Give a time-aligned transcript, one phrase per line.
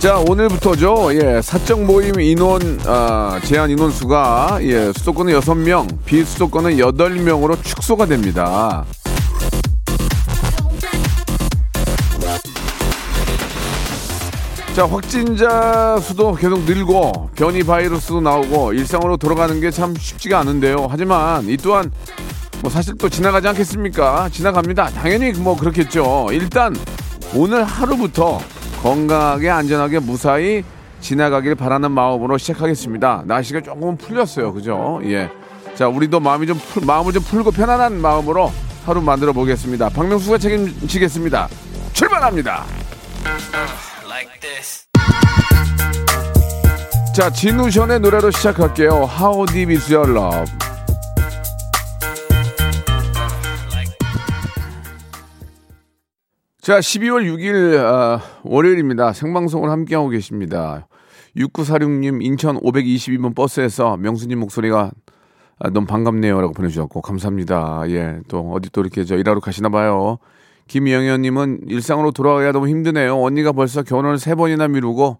[0.00, 1.10] 자 오늘부터죠.
[1.14, 8.84] 예 사적 모임 인원 아, 제한 인원 수가 예 수도권은 6명 비수도권은 8명으로 축소가 됩니다.
[14.74, 20.86] 자 확진자 수도 계속 늘고 변이 바이러스도 나오고 일상으로 돌아가는 게 참 쉽지가 않은데요.
[20.90, 21.90] 하지만 이 또한
[22.62, 24.28] 뭐 사실 또 지나가지 않겠습니까?
[24.32, 24.90] 지나갑니다.
[24.90, 26.28] 당연히 뭐 그렇겠죠.
[26.32, 26.74] 일단
[27.34, 28.40] 오늘 하루부터
[28.82, 30.64] 건강하게 안전하게 무사히
[31.00, 33.24] 지나가길 바라는 마음으로 시작하겠습니다.
[33.26, 34.52] 날씨가 조금 풀렸어요.
[34.52, 35.00] 그죠?
[35.04, 35.30] 예.
[35.74, 38.52] 자, 우리도 마음이 좀 풀, 마음을 좀 풀고 편안한 마음으로
[38.84, 39.88] 하루 만들어 보겠습니다.
[39.90, 41.48] 박명수가 책임지겠습니다.
[41.92, 42.64] 출발합니다.
[47.14, 49.08] 자, 진우션의 노래로 시작할게요.
[49.18, 50.69] How Deep Is Your Love.
[56.60, 59.14] 자, 12월 6일 아, 월요일입니다.
[59.14, 60.88] 생방송을 함께하고 계십니다.
[61.34, 64.90] 6946님 인천 522번 버스에서 명수님 목소리가
[65.58, 67.84] 아, 너무 반갑네요라고 보내주셨고 감사합니다.
[67.88, 70.18] 예, 또 어디 또 이렇게 저 일하러 가시나 봐요.
[70.68, 73.18] 김영현님은 일상으로 돌아가야 너무 힘드네요.
[73.18, 75.16] 언니가 벌써 결혼을 세 번이나 미루고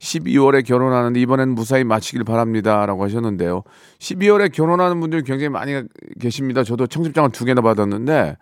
[0.00, 3.62] 12월에 결혼하는데 이번엔 무사히 마치길 바랍니다라고 하셨는데요.
[4.00, 5.84] 12월에 결혼하는 분들 굉장히 많이
[6.18, 6.64] 계십니다.
[6.64, 8.36] 저도 청첩장을 두 개나 받았는데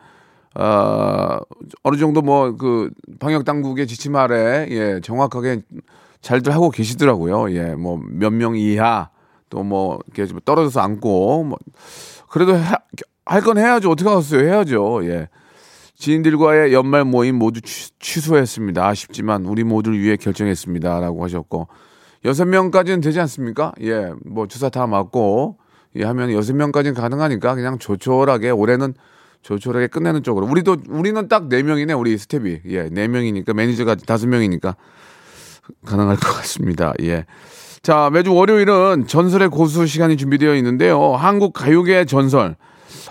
[0.54, 1.38] 어,
[1.82, 2.90] 어느 정도 뭐 그
[3.20, 5.62] 방역 당국의 지침 아래 예, 정확하게
[6.20, 7.52] 잘들 하고 계시더라고요.
[7.54, 9.10] 예, 뭐 몇 명 이하
[9.50, 11.58] 또 뭐 이렇게 좀 떨어져서 앉고 뭐
[12.30, 12.54] 그래도
[13.24, 13.90] 할 건 해야죠.
[13.90, 14.46] 어떻게 하겠어요?
[14.48, 15.00] 해야죠.
[15.04, 15.28] 예.
[15.96, 21.68] 지인들과의 연말 모임 모두 취, 소했습니다 아쉽지만 우리 모두를 위해 결정했습니다라고 하셨고
[22.24, 23.72] 여섯 명까지는 되지 않습니까?
[23.82, 25.58] 예, 뭐 주사 다 맞고
[25.96, 28.94] 예, 하면 여섯 명까지는 가능하니까 그냥 조촐하게 올해는
[29.42, 30.46] 조촐하게 끝내는 쪽으로.
[30.46, 32.60] 우리도 우리는 딱 네 명이네 우리 스텝이.
[32.68, 34.76] 예, 네 명이니까 매니저가 다섯 명이니까
[35.84, 36.92] 가능할 것 같습니다.
[37.02, 37.26] 예.
[37.82, 41.14] 자, 매주 월요일은 전설의 고수 시간이 준비되어 있는데요.
[41.14, 42.56] 한국 가요계 전설.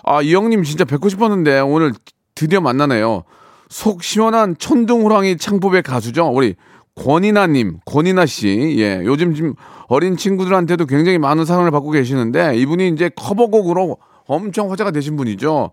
[0.04, 1.92] 아, 이 형님 진짜 뵙고 싶었는데 오늘
[2.36, 3.24] 드디어 만나네요.
[3.70, 6.28] 속 시원한 천둥호랑이 창법의 가수죠.
[6.28, 6.56] 우리
[6.96, 8.76] 권인하님, 권인하 씨.
[8.78, 9.54] 예, 요즘 지금
[9.88, 15.72] 어린 친구들한테도 굉장히 많은 사랑을 받고 계시는데 이분이 이제 커버곡으로 엄청 화제가 되신 분이죠.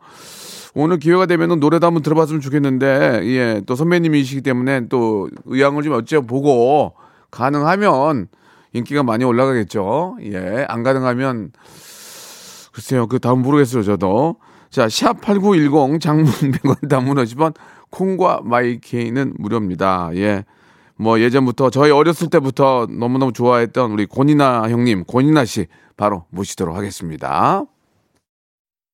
[0.75, 6.93] 오늘 기회가 되면 노래도 한번 들어봤으면 좋겠는데, 예, 또 선배님이시기 때문에 또 의향을 좀 여쭤보고
[7.31, 8.29] 가능하면
[8.73, 10.19] 인기가 많이 올라가겠죠.
[10.25, 11.53] 예, 안 가능하면
[12.73, 14.37] 글쎄요, 그 다음 모르겠어요, 저도.
[14.71, 17.55] 자, 샵8910 장문 100원 단문 50원
[17.91, 20.11] 콩과 마이케이는 무료입니다.
[20.15, 20.45] 예.
[20.97, 27.65] 뭐 예전부터 저희 어렸을 때부터 너무너무 좋아했던 우리 권이나 형님, 권이나 씨 바로 모시도록 하겠습니다.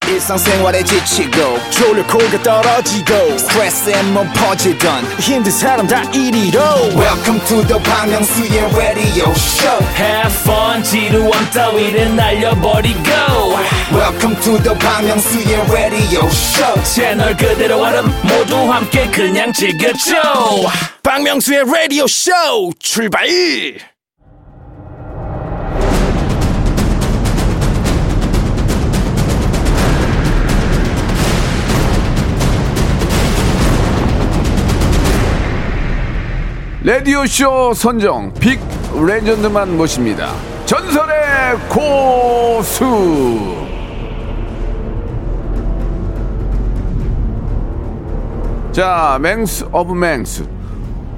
[0.09, 6.59] 일상생활에 지치고, 졸려 코가 떨어지고, 스트레스에 몸 퍼지던, 힘든 사람 다 이리로.
[6.95, 13.09] welcome to the Bang Myung-soo's radio show Have fun, 지루함 따위를 날려버리고.
[13.93, 20.15] welcome to the Bang Myung-soo's radio show 채널 그대로 얼음 모두 함께 그냥 즐겨줘.
[21.03, 22.31] 박명수의 라디오 쇼
[22.79, 23.27] 출발
[36.84, 38.60] 라디오쇼 선정 빅
[38.94, 40.34] 레전드만 모십니다.
[40.66, 42.84] 전설의 고수.
[48.70, 50.46] 자, 맹수 of 맹수.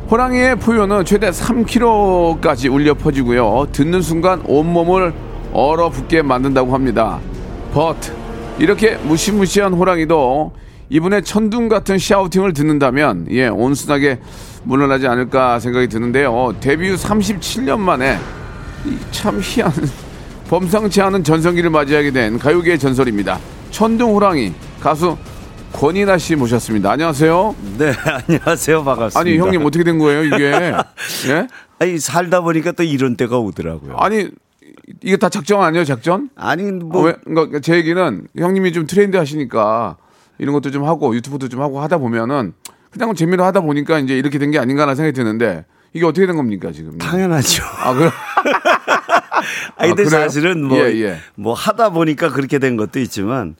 [0.08, 3.66] 호랑이의 포효는 최대 3km까지 울려 퍼지고요.
[3.72, 5.12] 듣는 순간 온몸을
[5.52, 7.18] 얼어붙게 만든다고 합니다.
[7.74, 8.12] but
[8.60, 10.52] 이렇게 무시무시한 호랑이도
[10.88, 14.20] 이분의 천둥 같은 shouting을 듣는다면 예 온순하게
[14.64, 16.54] 물러나지 않을까 생각이 드는데요.
[16.60, 18.18] 데뷔 후 37년 만에
[18.84, 19.72] 이참 희한
[20.48, 23.38] 범상치 않은 전성기를 맞이하게 된 가요계의 전설입니다.
[23.70, 25.16] 천둥 호랑이 가수
[25.72, 26.92] 권이나 씨 모셨습니다.
[26.92, 27.54] 안녕하세요.
[27.78, 27.92] 네,
[28.28, 28.84] 안녕하세요.
[28.84, 29.20] 반갑습니다.
[29.20, 30.52] 아니 형님 어떻게 된 거예요 이게?
[31.28, 31.48] 예?
[31.78, 33.96] 아니, 살다 보니까 또 이런 때가 오더라고요.
[33.98, 34.28] 아니
[35.02, 36.30] 이게 다 작전 아니에요 작전?
[36.36, 39.96] 아니, 어, 뭐, 왜, 그러니까 제 얘기는 형님이 좀 트렌드 하시니까
[40.38, 42.52] 이런 것도 좀 하고 유튜브도 좀 하고 하다 보면은
[42.90, 46.72] 그냥 재미로 하다 보니까 이제 이렇게 된 게 아닌가라는 생각이 드는데 이게 어떻게 된 겁니까
[46.72, 46.96] 지금?
[46.98, 47.62] 당연하죠.
[47.64, 48.10] 아 그래.
[49.76, 50.08] 아, 근데 그래요?
[50.10, 51.16] 사실은 뭐, 예, 예.
[51.34, 53.54] 뭐 하다 보니까 그렇게 된 것도 있지만,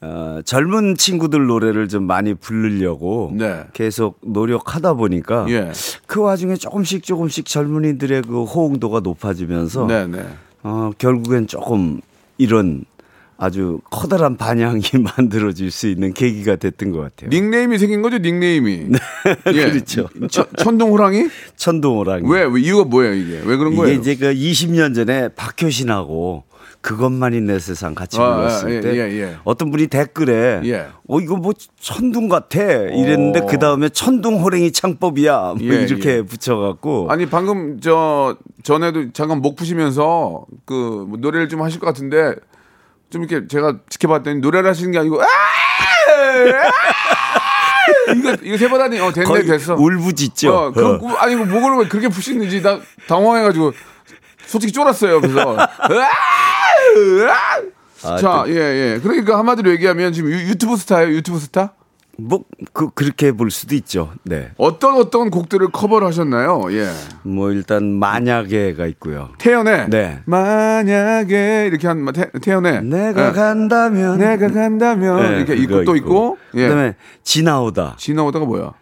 [0.00, 3.64] 어, 젊은 친구들 노래를 좀 많이 부르려고 네.
[3.72, 5.72] 계속 노력하다 보니까 예.
[6.06, 10.26] 그 와중에 조금씩 조금씩 젊은이들의 그 호응도가 높아지면서 네 네.
[10.62, 12.00] 어, 결국엔 조금
[12.38, 12.84] 이런
[13.42, 14.82] 아주 커다란 반향이
[15.16, 17.30] 만들어질 수 있는 계기가 됐던 것 같아요.
[17.30, 18.88] 닉네임이 생긴 거죠 닉네임이.
[19.54, 19.70] 예.
[19.70, 20.08] 그렇죠.
[20.30, 21.28] 천- 천둥호랑이?
[21.56, 22.30] 천둥호랑이.
[22.30, 22.44] 왜?
[22.44, 23.40] 왜 이유가 뭐예요 이게?
[23.44, 23.98] 왜 그런 이게 거예요?
[23.98, 26.44] 이제 그 20년 전에 박효신하고
[26.82, 29.36] 그것만이 내 세상 같이 아, 불렀을 예, 때 예, 예.
[29.44, 30.86] 어떤 분이 댓글에 예.
[31.08, 33.46] 어 이거 뭐 천둥 같아 이랬는데 어.
[33.46, 36.22] 그 다음에 천둥 호랭이 창법이야 뭐 예, 이렇게 예.
[36.22, 42.34] 붙여갖고 아니 방금 저 전에도 잠깐 목 푸시면서 그뭐 노래를 좀 하실 것 같은데
[43.10, 45.26] 좀 이렇게 제가 지켜봤더니 노래를 하시는 게 아니고 아!
[45.26, 46.70] 아!
[48.14, 49.74] 이거 이거 세 번 하니 어 됐네 됐어.
[49.74, 50.54] 울부짖죠.
[50.54, 52.78] 어, 그, 그, 아니 그 목을 왜 그렇게 푸시는지 나
[53.08, 53.72] 당황해가지고
[54.46, 55.20] 솔직히 쫄았어요.
[55.20, 55.56] 그래서
[58.02, 59.00] 아, 자, 예, 예.
[59.02, 61.74] 그러니까 한마디로 얘기하면 지금 유, 유튜브 스타예요, 유튜브 스타?
[62.20, 64.10] 뭐 그, 그렇게 볼 수도 있죠.
[64.24, 64.50] 네.
[64.56, 66.62] 어떤 어떤 곡들을 커버를 하셨나요?
[66.70, 66.88] 예.
[67.22, 69.30] 뭐 일단 만약에가 있고요.
[69.38, 70.20] 태연의 네.
[70.26, 73.32] 만약에 이렇게 한 태, 태연의 내가 예.
[73.32, 76.68] 간다면 내가 간다면 네, 이렇게 있고 또 있고 예.
[76.68, 77.96] 그 다음에 지나오다.
[77.98, 78.62] 지나오다가 뭐야?
[78.62, 78.74] 어,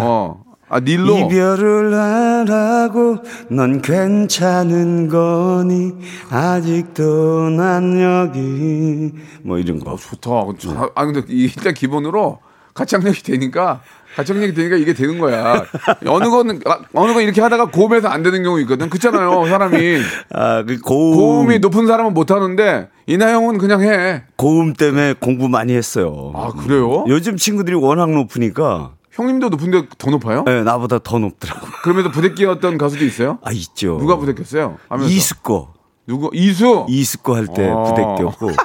[0.00, 0.47] 어.
[0.70, 3.18] 아 닐로 이별을 안 하고
[3.50, 5.92] 넌 괜찮은 거니
[6.30, 9.12] 아직도 난 여기
[9.42, 9.96] 뭐 이런 거.
[9.96, 10.30] 좋다.
[10.58, 12.38] 저- 아 근데 이- 일단 기본으로
[12.74, 13.80] 가창력이 되니까
[14.16, 15.64] 가창력이 되니까 이게 되는 거야.
[16.06, 18.88] 어느 거는 아, 어느 건 이렇게 하다가 고음에서 안 되는 경우 있거든.
[18.90, 19.98] 그렇잖아요, 사람이.
[20.32, 24.24] 아, 그 고음 고음이 높은 사람은 못 하는데 이나영은 그냥 해.
[24.36, 26.32] 고음 때문에 공부 많이 했어요.
[26.34, 27.04] 아 그래요?
[27.08, 30.44] 요즘 친구들이 워낙 높으니까 형님도 높은 데 더 높아요?
[30.44, 31.66] 네, 나보다 더 높더라고.
[31.82, 33.38] 그러면서 부대끼였던 가수도 있어요?
[33.42, 33.98] 아 있죠.
[33.98, 34.78] 누가 부대꼈어요?
[34.88, 35.12] 하면서.
[35.12, 35.74] 이수거
[36.06, 36.30] 누구?
[36.32, 36.86] 이수.
[36.88, 37.82] 이수거 할때 어.
[37.82, 38.52] 부대꼈고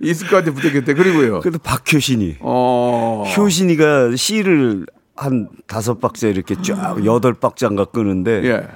[0.00, 0.94] 이수까한테 부대꼈대.
[0.94, 1.40] 그리고요.
[1.40, 3.24] 그래도 박효신이 어.
[3.36, 8.68] 효신이가 씨를 한 다섯 박자 이렇게 쫙 여덟 박자인가 끄는데 예.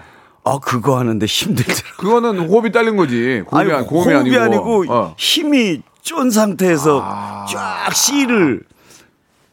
[0.44, 1.82] 아 그거 하는데 힘들더라고.
[1.98, 3.42] 그거는 호흡이 딸린 거지.
[3.46, 4.80] 고음이, 아니, 고음이 호흡이 아니고.
[4.80, 5.14] 아니고 어.
[5.18, 7.46] 힘이 쫀 상태에서 아.
[7.52, 8.62] 쫙 씨를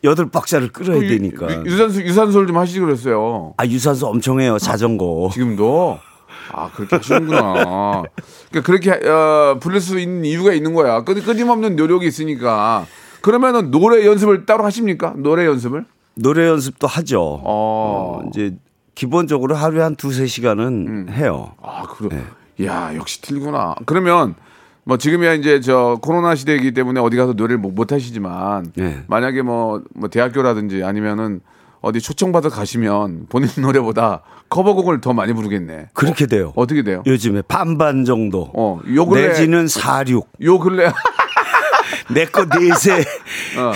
[0.04, 1.48] 여덟 박자를 끌어야 되니까.
[1.66, 3.54] 유- 유산소 유산소를 좀 하시지 그랬어요.
[3.58, 5.30] 아 유산소 엄청 해요 자전거.
[5.34, 5.98] 지금도
[6.52, 8.04] 아 그렇게 하시는구나.
[8.52, 11.04] 그러니까 그렇게 어, 부를 수 있는 이유가 있는 거야.
[11.04, 12.86] 끊, 끊임없는 노력이 있으니까.
[13.22, 15.14] 그러면은 노래 연습을 따로 하십니까?
[15.18, 15.86] 노래 연습을?
[16.16, 17.22] 노래 연습도 하죠.
[17.44, 18.22] 어.
[18.24, 18.56] 어, 이제
[18.96, 21.08] 기본적으로 하루에 한 두세 시간은 음.
[21.10, 21.54] 해요.
[21.62, 22.24] 아 그래.
[22.58, 22.66] 네.
[22.68, 23.76] 야 역시 틀구나.
[23.86, 24.36] 그러면
[24.86, 29.04] 뭐 지금이야 이제 저 코로나 시대이기 때문에 어디 가서 노래를 못, 못 하시지만 네.
[29.08, 31.42] 만약에 뭐, 뭐 대학교라든지 아니면은
[31.82, 35.90] 어디 초청받아 가시면 본인 노래보다 커버곡을 더 많이 부르겠네.
[35.94, 36.54] 그렇게 돼요.
[36.56, 37.04] 어 떻게 돼요?
[37.06, 38.52] 요즘에 반반 정도.
[38.54, 40.28] 어, 요 근래 내지는 4, 6.
[40.44, 40.92] 요 근래
[42.14, 43.00] 내거 넷에
[43.58, 43.72] 어,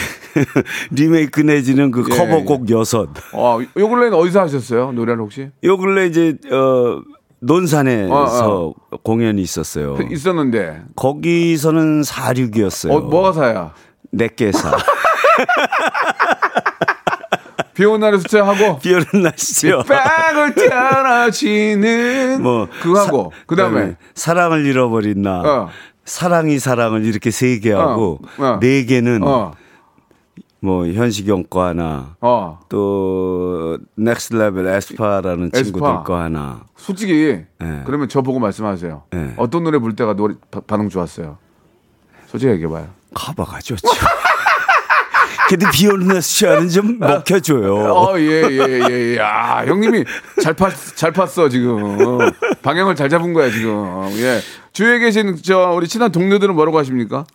[0.92, 3.10] 리메이크 내지는 그 예, 커버곡 여섯.
[3.34, 4.92] 어, 요 근래는 어디서 하셨어요?
[4.92, 5.50] 노래를 혹시?
[5.64, 7.02] 요 근래 이제 어
[7.40, 9.98] 논산에서 어, 공연이 있었어요.
[10.10, 10.82] 있었는데.
[10.96, 12.92] 거기서는 4, 6이었어요.
[12.92, 13.74] 어, 뭐가 사야?
[14.12, 14.76] 내께사.
[17.74, 19.84] 비 오는 날에 숫자하고 비 오는 날씨죠.
[19.84, 25.42] 빵을 떨어지는 뭐 그거 하고 사- 그다음에 사랑을 잃어버린 나.
[25.42, 25.70] 어.
[26.06, 28.60] 사랑이 사랑을 이렇게 세 개 하고 어, 어.
[28.62, 29.52] 네 개는 어.
[30.60, 32.60] 뭐 현식형 거 하나 어.
[32.70, 35.64] 또 Next Level 에스파라는 에스파.
[35.64, 37.82] 친구들 거 하나 솔직히 네.
[37.86, 39.04] 그러면 저 보고 말씀하세요.
[39.12, 39.34] 네.
[39.38, 41.38] 어떤 노래 부를 때가 노래 바- 반응 좋았어요.
[42.28, 42.88] 솔직히 얘기해 봐요.
[43.14, 43.88] 가봐가 좋죠.
[45.48, 47.76] 근데 비 오는 날 수채화는 좀 먹혀줘요.
[47.76, 48.60] 어, 예, 예,
[48.90, 49.20] 예, 예.
[49.20, 50.04] 아, 형님이
[50.42, 51.82] 잘 팠, 잘 팠어, 지금.
[51.84, 52.18] 어,
[52.64, 53.72] 방향을 잘 잡은 거야, 지금.
[54.18, 54.40] 예.
[54.74, 57.26] 주위에 계신, 저, 우리 친한 동료들은 뭐라고 하십니까?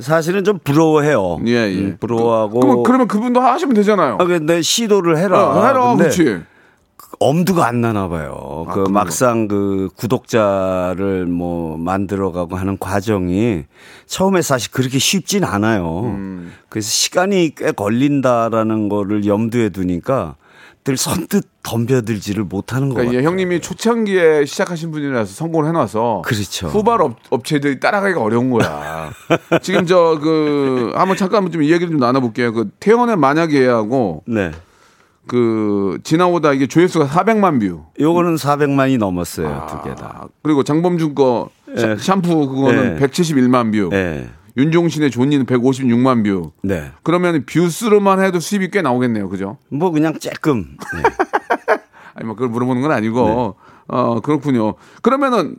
[0.00, 1.38] 사실은 좀 부러워해요.
[1.46, 1.78] 예, 예.
[1.78, 2.60] 음, 부러워하고.
[2.60, 4.16] 그러면, 그러면 그분도 하시면 되잖아요.
[4.18, 5.48] 아, 근데 시도를 해라.
[5.48, 6.42] 어, 해라, 그렇지.
[7.20, 8.64] 엄두가 안 나나 봐요.
[8.66, 13.64] 아, 그 그런 막상 그 구독자를 뭐 만들어가고 하는 과정이
[14.06, 16.00] 처음에 사실 그렇게 쉽진 않아요.
[16.04, 16.52] 음.
[16.68, 20.36] 그래서 시간이 꽤 걸린다라는 거를 염두에 두니까
[20.84, 26.66] 늘 선뜻 덤벼들지를 못하는 것 그러니까 형님이 초창기에 시작하신 분이라서 성공을 해놔서 그렇죠.
[26.68, 29.10] 후발 업, 업체들이 따라가기가 어려운 거야.
[29.62, 32.52] 지금 저 그 한번 잠깐 좀 이야기를 좀 나눠볼게요.
[32.52, 34.50] 그 태연의 만약에하고 네.
[35.28, 37.84] 그 지나오다 이게 조회수가 400만 view.
[38.00, 39.68] 요거는 400만이 넘었어요.
[39.70, 40.22] 두개 다.
[40.24, 41.48] 아, 그리고 장범준 거
[41.78, 41.96] 샤- 예.
[41.96, 43.06] 샴푸 그거는 예.
[43.06, 43.90] 171만 view.
[43.94, 44.28] 예.
[44.56, 46.52] 윤종신의 좋니는 156만 view.
[46.62, 46.90] 네.
[47.02, 49.28] 그러면 view수로만 해도 수입이 꽤 나오겠네요.
[49.28, 49.58] 그죠?
[49.68, 50.66] 뭐 그냥 쬐끔.
[50.94, 51.02] 네.
[52.14, 53.64] 아니 뭐 그걸 물어보는 건 아니고 네.
[53.88, 54.74] 어 그렇군요.
[55.00, 55.56] 그러면은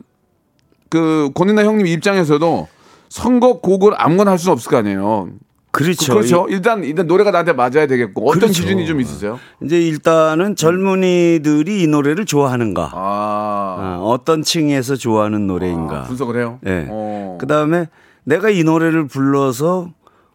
[0.88, 2.68] 그 권인나 형님 입장에서도
[3.08, 5.30] 선곡 곡을 아무거나 할 수는 없을 거 아니에요.
[5.72, 6.12] 그렇죠.
[6.12, 6.46] 그 렇죠.
[6.48, 8.62] 일단 일단 노래가 나한테 맞아야 되겠고 어떤 그렇죠.
[8.62, 9.40] 기준이 좀 있으세요?
[9.60, 12.92] 이제 일단은 젊은이들이 이 노래를 좋아하는가.
[12.94, 16.02] 아, 어, 떤 층에서 좋아하는 노래인가.
[16.02, 16.60] 아, 분석을 해요.
[16.62, 16.86] 네.
[16.88, 17.38] 어.
[17.40, 17.88] 그 다음에
[18.24, 19.90] 내가 이 노래를 불러서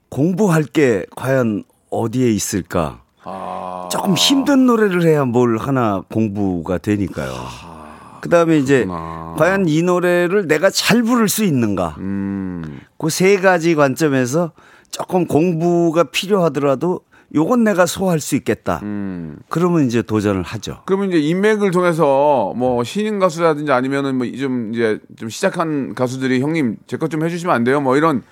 [0.09, 3.01] 공부할 게 과연 어디에 있을까.
[3.23, 3.89] 아.
[3.91, 7.33] 조금 힘든 노래를 해야 뭘 하나 공부가 되니까요.
[8.21, 9.35] 그 다음에 이제 그렇구나.
[9.37, 11.95] 과연 이 노래를 내가 잘 부를 수 있는가.
[11.99, 12.81] 음.
[12.97, 14.51] 그세 가지 관점에서
[14.91, 17.01] 조금 공부가 필요하더라도
[17.35, 18.79] 요건 내가 소화할 수 있겠다.
[18.83, 19.37] 음.
[19.49, 20.81] 그러면 이제 도전을 하죠.
[20.85, 26.77] 그러면 이제 인맥을 통해서 뭐 신인 가수라든지 아니면은 뭐 좀 이제 좀 시작한 가수들이 형님
[26.87, 27.81] 제 것 좀 해주시면 안 돼요?
[27.81, 28.23] 뭐 이런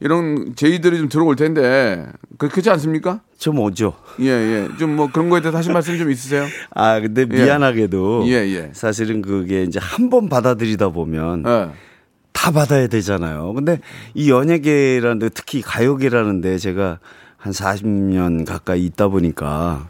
[0.00, 2.04] 이런 제의들이 좀 들어올 텐데
[2.36, 3.20] 그- 그렇지 않습니까?
[3.38, 3.94] 좀 오죠.
[4.18, 4.68] 예, 예.
[4.78, 6.44] 좀 뭐 그런 거에 대해서 하실 말씀 좀 있으세요?
[6.74, 8.70] 아, 근데 미안하게도 예, 예.
[8.72, 11.68] 사실은 그게 이제 한 번 받아들이다 보면 예.
[12.32, 13.52] 다 받아야 되잖아요.
[13.52, 13.78] 근데
[14.14, 16.98] 이 연예계라는 데 특히 가요계라는 데 제가
[17.42, 19.88] 한 40년 가까이 있다 보니까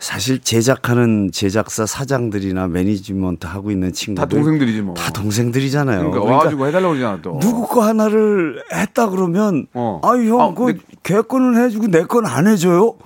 [0.00, 4.94] 사실 제작하는 제작사 사장들이나 매니지먼트 하고 있는 친구들 다 동생들이지 뭐.
[4.94, 5.98] 다 동생들이잖아요.
[5.98, 7.38] 그러니까, 그러니까 와가지고 해달라고 그러잖아 또.
[7.40, 10.00] 누구 거 하나를 했다 그러면 어.
[10.02, 12.96] 아유 형 아, 그 근데- 걔 거는 해주고 내 건 안 해줘요.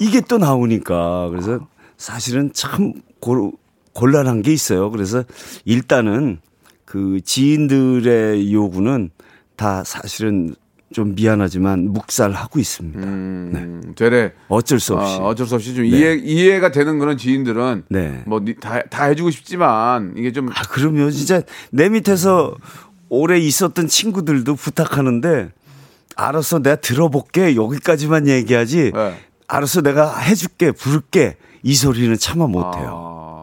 [0.00, 1.60] 이게 또 나오니까 그래서
[1.96, 3.52] 사실은 참 고,
[3.94, 4.90] 곤란한 게 있어요.
[4.92, 5.24] 그래서
[5.64, 6.38] 일단은
[6.84, 9.10] 그 지인들의 요구는
[9.56, 10.54] 다 사실은
[10.94, 13.00] 좀 미안하지만 묵살하고 있습니다.
[13.00, 14.32] 음, 되레.
[14.48, 15.16] 어쩔 수 없이.
[15.16, 18.22] 어, 어쩔 수 없이 좀 이해 이해가 되는 그런 지인들은 네.
[18.26, 22.54] 뭐다 다 해주고 싶지만 이게 좀 아, 그러면 진짜 내 밑에서
[23.08, 25.50] 오래 있었던 친구들도 부탁하는데
[26.14, 29.18] 알았어 내가 들어볼게 여기까지만 얘기하지 네.
[29.48, 32.88] 알았어 내가 해줄게 부를게 이 소리는 차마 못해요.
[32.92, 33.33] 아,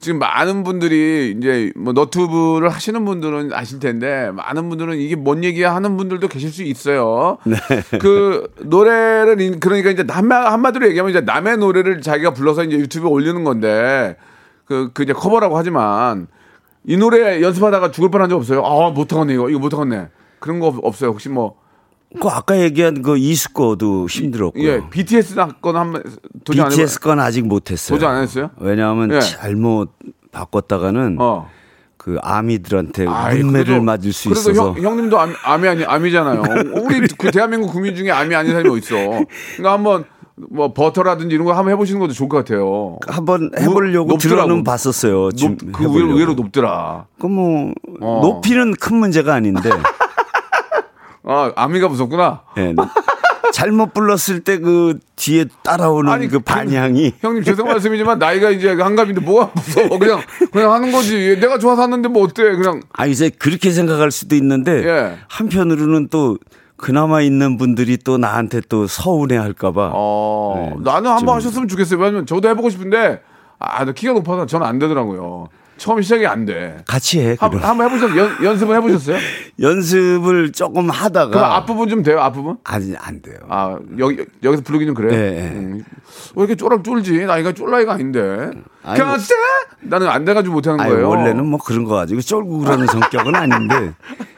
[0.00, 5.74] 지금 많은 분들이 이제 뭐 너튜브를 하시는 분들은 아실 텐데 많은 분들은 이게 뭔 얘기야
[5.74, 7.36] 하는 분들도 계실 수 있어요.
[7.44, 7.56] 네.
[7.98, 13.10] 그 노래를 인- 그러니까 이제 남 한마디로 얘기하면 이제 남의 노래를 자기가 불러서 이제 유튜브에
[13.10, 14.16] 올리는 건데
[14.64, 16.28] 그, 그 이제 커버라고 하지만
[16.84, 18.64] 이 노래 연습하다가 죽을 뻔한 적 없어요.
[18.64, 21.10] 아 못하겠네 이거 이거 못하겠네 그런 거 없- 없어요.
[21.10, 21.56] 혹시 뭐
[22.18, 24.66] 그 아까 얘기한 그 이수 거도 힘들었고요.
[24.66, 26.02] 예, BTS 거는 한번
[26.44, 26.70] 도전 안.
[26.70, 27.96] BTS 건 아직 못 했어요.
[27.96, 28.50] 도전 안 했어요?
[28.58, 29.20] 왜냐하면 예.
[29.20, 29.92] 잘못
[30.32, 31.48] 바꿨다가는 어.
[31.96, 36.42] 그 아미들한테 뭇매를 맞을 수 그래도 있어서 형, 형님도 아, 아미 아니 아미잖아요.
[36.82, 38.96] 우리 그 대한민국 국민 중에 아미 아닌 사람이 어디 있어?
[39.56, 42.98] 그러니까 한번 뭐 버터라든지 이런 거 한번 해보시는 것도 좋을 것 같아요.
[43.06, 44.16] 한번 해보려고.
[44.16, 45.30] 들어는 봤었어요.
[45.32, 47.06] 지금 높, 그 의외로, 의외로 높더라.
[47.20, 48.20] 그뭐 어.
[48.22, 49.68] 높이는 큰 문제가 아닌데
[51.24, 52.42] 아 아미가 무섭구나.
[52.58, 52.74] 예.
[53.52, 58.70] 잘못 불렀을 때 그 뒤에 따라오는 아니, 그 반향이 형 님 죄송 말씀이지만 나이가 이제
[58.72, 59.98] 한갑인데 뭐가 무서워?
[59.98, 60.20] 그냥
[60.52, 61.36] 그냥 하는 거지.
[61.40, 62.44] 내가 좋아서 하는데 뭐 어때?
[62.56, 65.16] 그냥 아 이제 그렇게 생각할 수도 있는데 예.
[65.28, 66.38] 한편으로는 또
[66.76, 71.98] 그나마 있는 분들이 또 나한테 또 서운해 할까봐 어 네, 나는 한번 좀- 하셨으면 좋겠어요.
[72.00, 73.20] 왜냐면 저도 해보고 싶은데
[73.58, 75.48] 아, 나 키가 높아서 저는 안 되더라고요.
[75.80, 76.76] 처음 시작이 안 돼.
[76.86, 77.36] 같이 해.
[77.40, 77.64] 한, 그럼.
[77.64, 78.20] 한번 해보셨어요?
[78.20, 79.16] 연, 연습을 해보셨어요?
[79.58, 82.58] 연습을 조금 그 하다가 앞부분 좀 돼요, 앞부분?
[82.64, 83.38] 아니 안 돼요.
[83.48, 85.10] 아, 여기, 여기서 부르기 좀 그래요?
[85.10, 85.50] 네, 네.
[85.56, 85.82] 음.
[86.36, 87.24] 왜 이렇게 쫄아 쫄지?
[87.24, 88.50] 나이가 쫄 나이가 아닌데.
[88.82, 89.04] 아이고.
[89.06, 89.34] 가세!
[89.80, 91.08] 나는 안 돼가지고 못하는 아니, 거예요.
[91.08, 93.94] 원래는 뭐 그런 거 가지고 쫄고 그러는 성격은 아닌데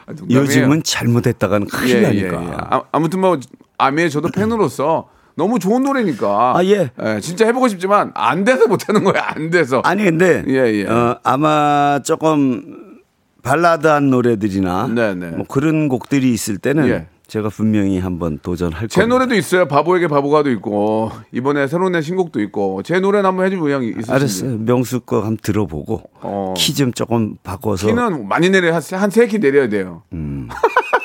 [0.07, 0.13] 아.
[0.31, 2.43] 요즘은 잘못했다가는 큰일 예, 예, 나니까.
[2.45, 2.57] 예.
[2.71, 3.41] 아, 아무튼 뭐,
[3.79, 6.55] 아미의 저도 팬으로서 너무 좋은 노래니까.
[6.57, 6.91] 아, 예.
[7.21, 9.81] 진짜 해보고 싶지만 안 돼서 못하는 거야, 안 돼서.
[9.85, 10.87] 아니 근데 예, 예.
[10.87, 13.01] 어, 아마 조금
[13.43, 15.31] 발라드한 노래들이나 네, 네.
[15.31, 17.07] 뭐 그런 곡들이 있을 때는 예.
[17.27, 19.15] 제가 분명히 한번 도전할 제 겁니다.
[19.15, 19.67] 노래도 있어요.
[19.67, 24.13] 바보에게 바보가도 있고 이번에 새로 낸 신곡도 있고 제 노래는 한번 해줄 의향이 있으신지.
[24.13, 24.59] 알았어요.
[24.59, 26.53] 명수 거 한번 들어보고 어.
[26.59, 30.03] 키 좀 조금 바꿔서 키는 많이 내려 한 세 키 내려야 돼요.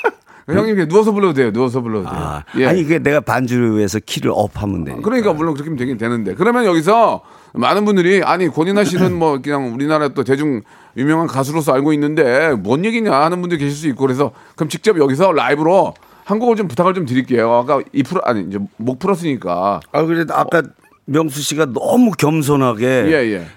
[0.56, 1.52] 형님 그냥 누워서 불러도 돼요.
[1.52, 2.14] 누워서 불러도 돼요.
[2.18, 2.24] 음.
[2.24, 2.68] 아, 예.
[2.68, 5.02] 아니 그게 내가 반주에서 키를 업하면 되니까.
[5.04, 7.22] 그러니까 물론 그렇게 하면 되긴 되는데 그러면 여기서
[7.54, 10.62] 많은 분들이 아니 권인하 씨는 뭐 그냥 우리나라 또 대중
[10.96, 15.34] 유명한 가수로서 알고 있는데 뭔 얘기냐 하는 분들이 계실 수 있고 그래서 그럼 직접 여기서
[15.34, 17.52] 라이브로 한 곡을 좀 부탁을 좀 드릴게요.
[17.54, 20.64] 아까 이 프로 아니 이제 목 풀었으니까 아 그래도 아까
[21.06, 23.48] 명수 씨가 너무 겸손하게 예 예.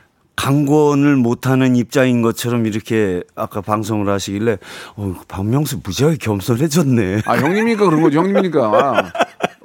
[0.41, 4.57] 강권을 못하는 입장인 것처럼 이렇게 아까 방송을 하시길래
[4.97, 7.23] 어, 박명수 무지하게 겸손해졌네.
[7.27, 9.13] 아 형님이니까 그런 거지 형님이니까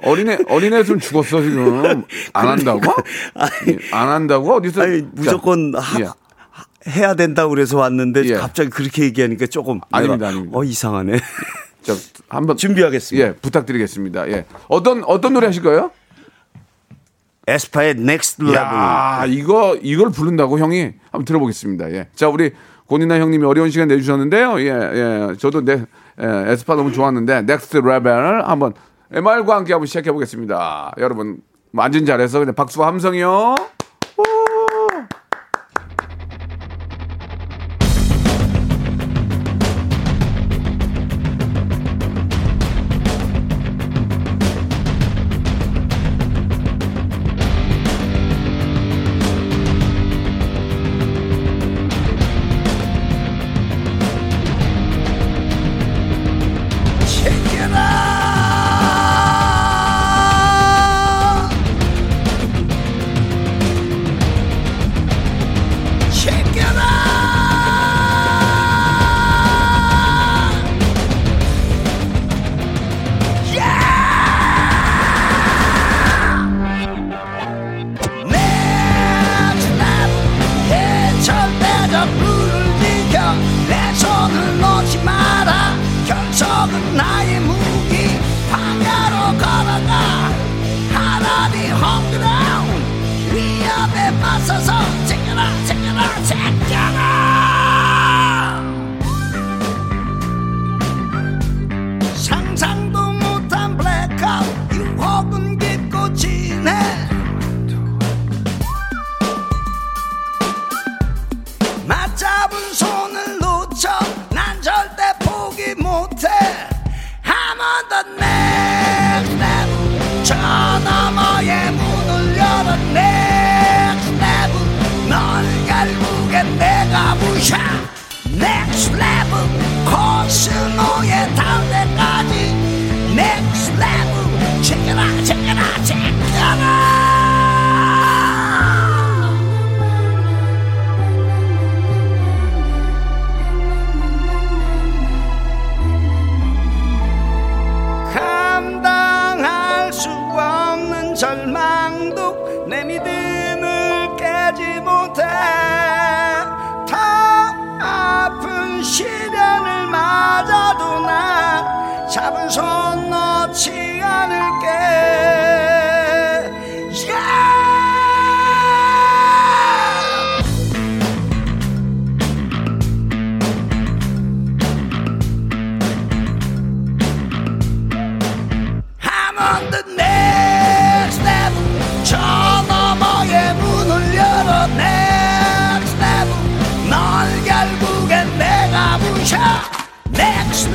[0.02, 2.04] 어린애 어린애 좀 죽었어 지금
[2.34, 2.92] 안 한다고
[3.68, 6.08] 예, 안 한다고 어디서 아니 자, 무조건 하, 예.
[6.90, 8.34] 해야 된다고 그래서 왔는데 예.
[8.34, 10.58] 갑자기 그렇게 얘기하니까 조금 아닙니다, 아닙니다.
[10.58, 11.20] 어 이상하네.
[11.84, 11.94] 자,
[12.28, 13.28] 한번 준비하겠습니다.
[13.28, 14.28] 예, 부탁드리겠습니다.
[14.28, 14.44] 예.
[14.68, 15.90] 어떤 어떤 노래 하실 거예요?
[17.46, 18.56] 에스파의 Next Level.
[18.56, 21.92] 야, 이거 이걸 부른다고 형이 한번 들어보겠습니다.
[21.92, 22.08] 예.
[22.14, 22.52] 자, 우리
[22.86, 24.60] 고니나 형님이 어려운 시간 내주셨는데요.
[24.60, 25.36] 예, 예.
[25.38, 25.84] 저도 내
[26.20, 28.74] 예, 에스파 너무 좋았는데 Next Level 한번
[29.12, 30.94] MR과 함께 한번 시작해 보겠습니다.
[30.98, 31.38] 여러분
[31.72, 33.75] 완전 잘해서 그냥 박수와 함성이요.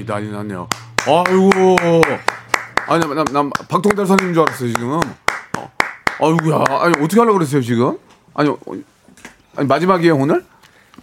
[0.00, 0.66] 이 난리 났네요.
[1.06, 1.76] 아이고.
[2.88, 4.92] 아니 난, 난 박통달 선생님 줄 알았어요 지금.
[5.58, 5.70] 어,
[6.20, 6.64] 아이고야.
[6.80, 7.98] 아니 어떻게 하려고 그랬어요 지금?
[8.34, 8.56] 아니, 어,
[9.56, 10.44] 아니 마지막이에요 오늘?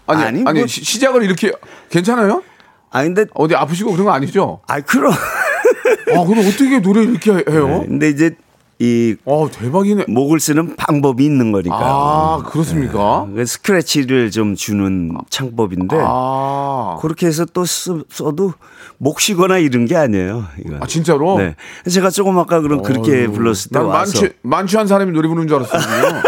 [0.07, 1.51] 아니 아니, 아니, 뭐- 시, 시작을 이렇게
[1.89, 2.41] 괜찮아요?
[2.89, 4.61] 아 근데 어디 아프시고 그런 거 아니죠?
[4.67, 5.11] 아 그럼.
[5.13, 7.83] 아 그럼 어떻게 노래 이렇게 해요?
[7.85, 8.35] 근데 이제
[8.79, 10.05] 이 아 대박이네.
[10.07, 11.75] 목을 쓰는 방법이 있는 거니까.
[11.79, 13.27] 아 그렇습니까?
[13.33, 18.53] 그 스크래치를 좀 주는 창법인데 아, 그렇게 해서 또 쓰, 써도
[18.99, 20.45] 목 쉬거나 이런 게 아니에요.
[20.63, 20.83] 이건.
[20.83, 21.39] 아 진짜로?
[21.39, 21.55] 네.
[21.89, 25.57] 제가 조금 아까 그럼 그렇게 어휴, 불렀을 때난 와서 만취 만취한 사람이 노래 부르는 줄
[25.57, 26.21] 알았어요.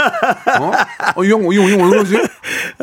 [0.62, 0.71] 어?
[1.17, 2.17] 어, 이 형, 이 형, 이 형, 왜 그러지?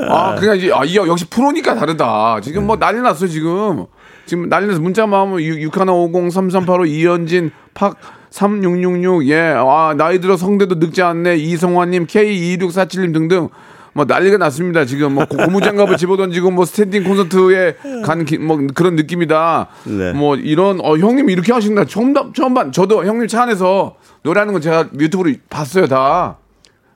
[0.09, 2.41] 아, 그냥 이제, 아, 이 형, 역시 프로니까 다르다.
[2.41, 3.87] 지금 뭐 난리 났어, 지금.
[4.27, 7.97] 지금 난리 나서 문자만 하면 6150-3385 이현진, 팍,
[8.31, 13.49] 3666, 예, 아, 나이 들어 성대도 늙지 않네, 이성화님, K2647님 등등.
[13.95, 14.85] 뭐 난리가 났습니다.
[14.85, 19.69] 지금 뭐 고- 고무장갑을 집어던지고 뭐 스탠딩 콘서트에 간 뭐 그런 느낌이다.
[19.87, 20.13] 네.
[20.13, 21.87] 뭐 이런 어 형님 이렇게 하신다.
[21.87, 26.37] 처음 다- 처음 반 저도 형님 차 안에서 노래하는 거 제가 유튜브로 봤어요 다.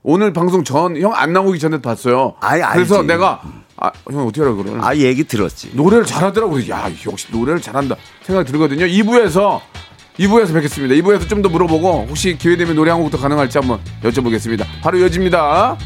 [0.03, 2.35] 오늘 방송 전 형 안 나오기 전에 봤어요.
[2.41, 3.03] 아이, 그래서.
[3.03, 3.41] 내가
[3.81, 4.83] 아, 형 어떻게 알아 그러는?
[4.85, 5.71] 아, 얘기 들었지.
[5.75, 6.69] 노래를 잘하더라고.
[6.69, 8.85] 야, 역시 노래를 잘한다 생각이 들거든요.
[8.87, 9.61] 2부에서
[10.19, 10.95] 2부에서 뵙겠습니다.
[10.97, 14.67] 2부에서 좀 더 물어보고 혹시 기회 되면 노래 한 곡도 가능할지 한번 여쭤보겠습니다.
[14.83, 15.79] 바로 이어집니다.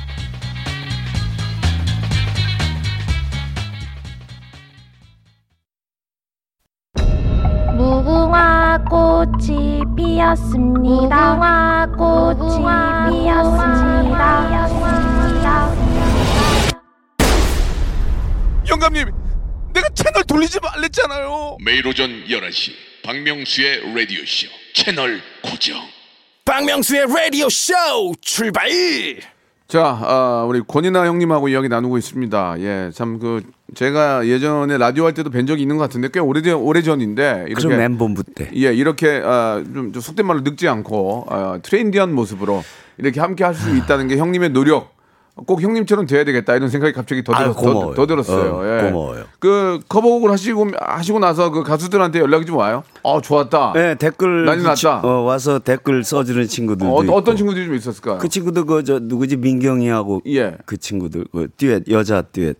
[7.76, 11.34] 무궁화 꽃이 피었습니다.
[11.34, 12.64] 무궁화 꽃이
[13.22, 14.83] 피었습니다.
[18.74, 19.06] 영감님,
[19.72, 21.58] 내가 채널 돌리지 말랬잖아요.
[21.64, 22.72] 매일 오전 11시
[23.04, 25.76] 박명수의 라디오쇼 채널 고정
[26.44, 27.72] 박명수의 라디오 쇼
[28.20, 28.68] 출발
[29.68, 32.56] 자, 아, 우리 권이나 형님하고 이야기 나누고 있습니다.
[32.58, 33.42] 예, 참 그
[33.76, 38.24] 제가 예전에 라디오 할 때도 뵌 적이 있는 것 같은데 꽤 오래전 오래전인데 이렇게 엠본부
[38.34, 38.50] 때.
[38.56, 42.64] 예, 이렇게 아, 좀, 좀 속된 말로 늙지 않고 아, 트렌디한 모습으로
[42.98, 44.93] 이렇게 함께 할 수 있다는 게 형님의 노력.
[45.46, 47.94] 꼭 형님처럼 돼야 되겠다 이런 생각이 갑자기 더, 아유, 들었, 더, 고마워요.
[47.94, 48.52] 더 들었어요.
[48.54, 48.82] 어, 예.
[48.90, 49.24] 고마워요.
[49.40, 52.84] 그 커버곡을 하시고 하시고 나서 그 가수들한테 연락이 좀 와요.
[53.02, 53.72] 어 좋았다.
[53.74, 55.00] 네, 댓글 난리 났다.
[55.00, 57.14] 어, 와서 댓글 써주는 친구들도 어, 있고.
[57.14, 58.18] 어떤 친구들이 좀 있었을까요?
[58.18, 60.56] 그 친구도 그저 누구지 민경이하고 예.
[60.66, 62.56] 그 친구들 그 듀엣 여자 듀엣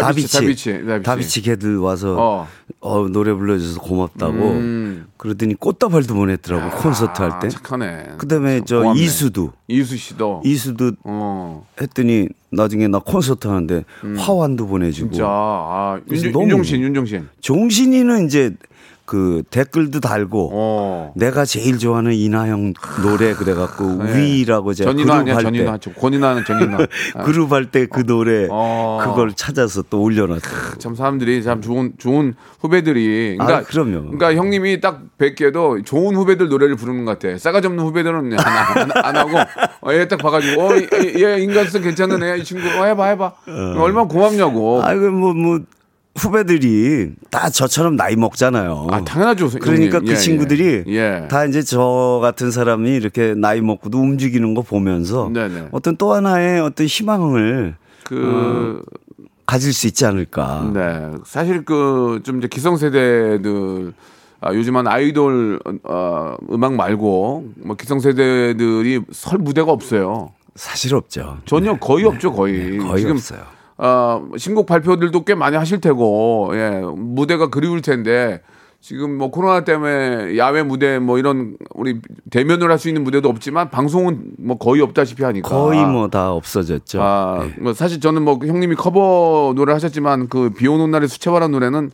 [0.00, 1.02] 다비치, 다비치, 다비치.
[1.02, 2.48] 다비치 걔들 와서 어.
[2.80, 3.08] 어.
[3.08, 5.06] 노래 불러줘서 고맙다고 음.
[5.16, 7.46] 그러더니 꽃다발도 보냈더라고 콘서트 할 때.
[7.46, 8.08] 아, 착하네.
[8.18, 9.00] 그다음에 저 고맙네.
[9.00, 10.42] 이수도 이수 씨도.
[10.44, 11.66] 이수도 어.
[11.80, 13.84] 했더니 나중에 나 콘서트 하는데
[14.16, 15.12] 화환도 보내주고 음.
[15.12, 17.28] 진짜 아, 윤, 너무- 윤종신, 윤종신.
[17.40, 18.54] 종신이는 이제
[19.12, 21.12] 그 댓글도 달고 어.
[21.16, 22.72] 내가 제일 좋아하는 이나영
[23.02, 24.16] 노래 그래갖고 네.
[24.16, 25.76] 위라고 제가 전인화 아니야, 할 전인화.
[26.00, 26.78] 권인화는 전인화.
[27.16, 29.02] 아, 그룹 할 때그 노래 어.
[29.04, 30.78] 그걸 찾아서 또 올려놨다.
[30.78, 33.36] 참 사람들이 참 좋은 좋은 후배들이.
[33.36, 34.00] 그러니까 아, 그럼요.
[34.12, 37.36] 그러니까 형님이 딱 뵙게도 좋은 후배들 노래를 부르는 것 같아.
[37.36, 39.36] 싸가지 없는 후배들은 안, 안, 안 하고
[39.82, 42.66] 어, 얘딱 봐가지고 어, 얘, 얘 인간성 괜찮은 애야 이 친구.
[42.66, 43.32] 어, 해봐 해봐.
[43.76, 44.82] 얼마나 고맙냐고.
[44.82, 45.60] 아이고 뭐뭐
[46.14, 48.88] 후배들이 다 저처럼 나이 먹잖아요.
[48.90, 49.46] 아, 당연하죠.
[49.46, 49.60] 형님.
[49.60, 50.92] 그러니까 그 예, 친구들이 예.
[51.22, 51.28] 예.
[51.28, 55.68] 다 이제 저 같은 사람이 이렇게 나이 먹고도 움직이는 거 보면서 네네.
[55.72, 58.82] 어떤 또 하나의 어떤 희망을 그
[59.46, 60.70] 가질 수 있지 않을까.
[60.74, 61.10] 네.
[61.24, 63.92] 사실 그 좀 이제 기성세대들
[64.40, 70.32] 아, 요즘은 아이돌 어, 음악 말고 뭐 기성세대들이 설 무대가 없어요.
[70.56, 71.38] 사실 없죠.
[71.46, 72.72] 전혀 거의 없죠, 거의.
[72.72, 73.40] 네, 거의 지금 없어요.
[73.78, 78.40] 어, 신곡 발표들도 꽤 많이 하실 테고, 예, 무대가 그리울 텐데,
[78.80, 83.70] 지금 뭐 코로나 때문에 야외 무대 뭐 이런 우리 대면을 할 수 있는 무대도 없지만
[83.70, 85.48] 방송은 뭐 거의 없다시피 하니까.
[85.48, 87.00] 거의 뭐 다 없어졌죠.
[87.00, 87.54] 아, 네.
[87.60, 91.90] 뭐 사실 저는 뭐 형님이 커버 노래 하셨지만 그 비 오는 날의 수채화라는 노래는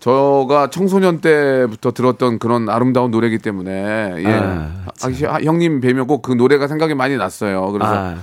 [0.00, 4.26] 저가 청소년 때부터 들었던 그런 아름다운 노래이기 때문에 예.
[4.26, 4.72] 아,
[5.02, 7.70] 아, 아, 형님 뵈면 꼭 그 노래가 생각이 많이 났어요.
[7.72, 8.16] 그래서 아.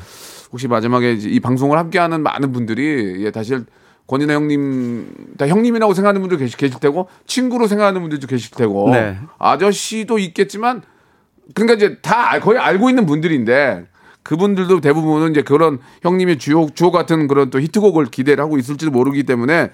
[0.52, 3.66] 혹시 마지막에 이 방송을 함께하는 많은 분들이 예, 사실
[4.08, 9.18] 권인아 형님 다 형님이라고 생각하는 분들 계실, 계실 테고 친구로 생각하는 분들도 계실 테고 네.
[9.40, 10.82] 아저씨도 있겠지만
[11.56, 13.86] 그러니까 이제 다 알- 거의 알고 있는 분들인데
[14.24, 19.24] 그분들도 대부분은 이제 그런 형님의 주옥 주옥 같은 그런 또 히트곡을 기대를 하고 있을지도 모르기
[19.24, 19.72] 때문에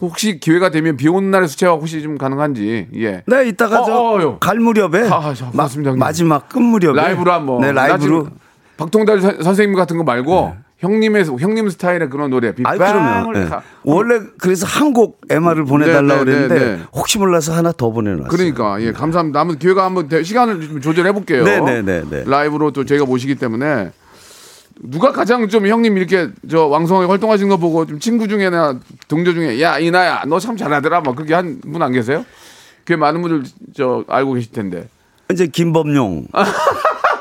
[0.00, 3.92] 혹시 기회가 되면 비 오는 날의 수채화 혹시 좀 가능한지 예 네, 이따가 어, 저
[3.94, 4.38] 어, 요.
[4.38, 5.98] 갈 무렵에 아, 저 고맙습니다, 형님.
[6.00, 8.28] 마지막 끝 무렵에 라이브로 한번 네, 나 라이브로
[8.76, 13.46] 박통달 선- 선생님 같은 거 말고 형님의 형님 스타일의 그런 노래 아, 빗방울 네.
[13.46, 16.82] 가- 원래 그래서 한곡 MR을 보내달라 네, 네, 그랬는데 네, 네.
[16.92, 18.28] 혹시 몰라서 하나 더 보내놨어요.
[18.28, 19.40] 그러니까 예 감사합니다.
[19.40, 21.44] 한번 기회가 한번 돼- 시간을 좀 조절해 볼게요.
[21.44, 22.24] 네, 네, 네, 네.
[22.26, 23.90] 라이브로 또 저희가 모시기 때문에
[24.82, 29.62] 누가 가장 좀 형님 이렇게 저 왕성하게 활동하시는 거 보고 좀 친구 중에나 동료 중에
[29.62, 32.26] 야 이나야 너 참 잘하더라 뭐 그렇게 한 분 안 계세요?
[32.84, 34.86] 꽤 많은 분들 저 알고 계실 텐데
[35.32, 36.26] 이제 김범용.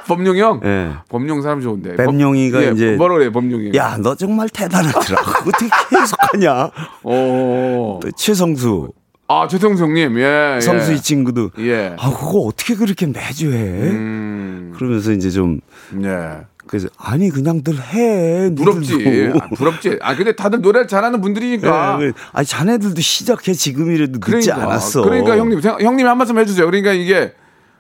[0.08, 0.92] 범용 형, 예.
[1.10, 3.72] 범용 사람 좋은데 범용이가 예, 이제- 뭐라 그래 범용이?
[3.76, 5.20] 야, 너 정말 대단하더라.
[5.48, 6.72] 어떻게 해석하냐?
[7.04, 8.90] 오, 또 최성수,
[9.28, 10.62] 아 최성성님, 예, 예.
[10.62, 11.96] 성수 이 친구도 예.
[11.98, 13.58] 아, 그거 어떻게 그렇게 매주 해?
[13.90, 15.60] 음, 그러면서 이제 좀
[16.04, 16.46] 예.
[16.68, 18.54] 그래서 아니 그냥들 해.
[18.56, 19.32] 부럽지.
[19.40, 20.00] 아, 부럽지.
[20.02, 22.00] 아, 근데 다들 노래 잘하는 분들이니까.
[22.02, 22.12] 예, 예.
[22.34, 25.04] 아니 자네들도 시작해 지금이라도 늦지 그러니까, 않았어.
[25.04, 26.66] 그러니까 형님, 생- 형님이 한 말씀 해주세요.
[26.66, 27.34] 그러니까 이게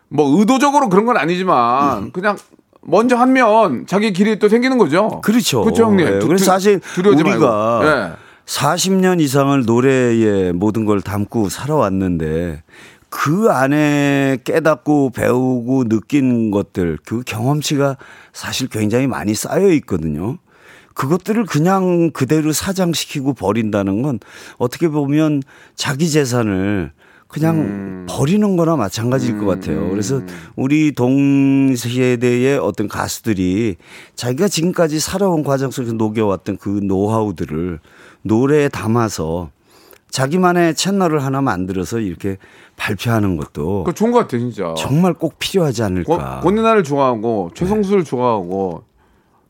[0.09, 2.37] 뭐 의도적으로 그런 건 아니지만 그냥
[2.81, 5.21] 먼저 하면 자기 길이 또 생기는 거죠.
[5.23, 5.61] 그렇죠.
[5.63, 6.05] 그렇죠, 형님.
[6.05, 7.81] 예, 두- 그래서 두- 사실 두려워하지 우리가.
[7.83, 8.25] 예.
[8.45, 12.61] 40년 이상을 노래에 모든 걸 담고 살아왔는데
[13.09, 17.97] 그 안에 깨닫고 배우고 느낀 것들 그 경험치가
[18.33, 20.37] 사실 굉장히 많이 쌓여 있거든요.
[20.93, 24.19] 그것들을 그냥 그대로 사장시키고 버린다는 건
[24.57, 25.41] 어떻게 보면
[25.75, 26.91] 자기 재산을
[27.35, 28.05] 그냥 음.
[28.07, 29.89] 버리는 거나 마찬가지일 것 같아요.
[29.89, 30.21] 그래서
[30.55, 33.75] 우리 동세대의 어떤 가수들이
[34.15, 37.79] 자기가 지금까지 살아온 과정 속에서 녹여왔던 그 노하우들을
[38.21, 39.49] 노래에 담아서
[40.11, 42.37] 자기만의 채널을 하나 만들어서 이렇게
[42.77, 44.73] 발표하는 것도 좋은 것 같아, 진짜.
[44.77, 46.17] 정말 꼭 필요하지 않을까.
[46.17, 48.83] 권- 권은아를 좋아하고 최성수를 좋아하고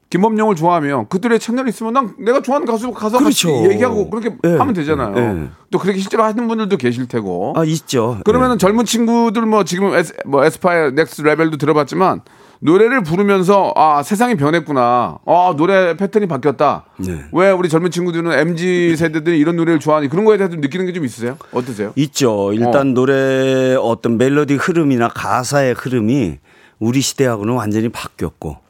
[0.10, 3.52] 김범용을 좋아하면 그들의 채널이 있으면 난 내가 좋아하는 가수 가서 그렇죠.
[3.54, 4.50] 같이 얘기하고 그렇게 예.
[4.56, 5.14] 하면 되잖아요.
[5.18, 5.50] 예.
[5.72, 7.54] 또 그렇게 실제로 하는 분들도 계실 테고.
[7.58, 8.20] 아 있죠.
[8.24, 12.22] 그러면은 젊은 친구들 뭐 지금 에스, 뭐 에스파의 넥스 레벨도 들어봤지만
[12.62, 15.18] 노래를 부르면서 아 세상이 변했구나.
[15.26, 16.86] 아 노래 패턴이 바뀌었다.
[16.98, 17.26] 네.
[17.34, 21.04] 왜 우리 젊은 친구들은 mz 세대들이 이런 노래를 좋아하니 그런 거에 대해서 느끼는 게 좀
[21.04, 21.36] 있으세요?
[21.52, 21.92] 어떠세요?
[21.96, 22.54] 있죠.
[22.54, 26.38] 일단 노래 어떤 멜로디 흐름이나 가사의 흐름이
[26.80, 28.64] 우리 시대하고는 완전히 바뀌었고.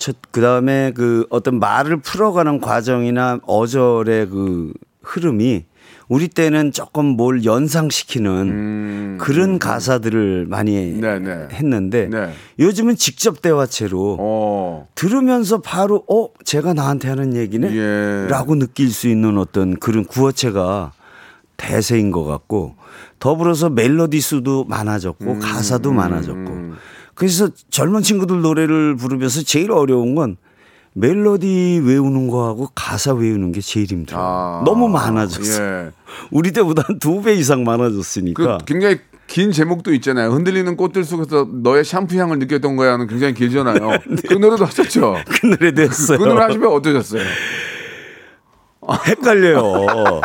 [0.00, 5.66] 첫 그다음에 그 어떤 말을 풀어가는 과정이나 어절의 그 흐름이
[6.08, 11.00] 우리 때는 조금 뭘 연상시키는 그런 가사들을 많이 음.
[11.02, 11.48] 네, 네.
[11.52, 12.32] 했는데 네.
[12.58, 14.88] 요즘은 직접 대화체로 어.
[14.94, 18.26] 들으면서 바로 어 제가 나한테 하는 얘기네 예.
[18.28, 20.92] 라고 느낄 수 있는 어떤 그런 구어체가
[21.58, 22.74] 대세인 것 같고
[23.18, 26.59] 더불어서 멜로디 수도 많아졌고 음, 가사도 많아졌고
[27.20, 30.38] 그래서 젊은 친구들 노래를 부르면서 제일 어려운 건
[30.94, 34.22] 멜로디 외우는 거하고 가사 외우는 게 제일 힘들어요.
[34.24, 34.62] 아.
[34.64, 35.62] 너무 많아졌어.
[35.62, 35.90] 예.
[36.32, 38.56] 우리 때보다 한 두 배 이상 많아졌으니까.
[38.58, 40.30] 그 굉장히 긴 제목도 있잖아요.
[40.30, 43.98] 흔들리는 꽃들 속에서 너의 샴푸 향을 느꼈던 거야는 굉장히 길잖아요.
[44.26, 45.16] 그 노래도 하셨죠.
[45.28, 46.18] 그 노래도 했어요.
[46.18, 47.22] 그 노래 하시면 어떠셨어요?
[49.06, 50.20] 헷갈려요.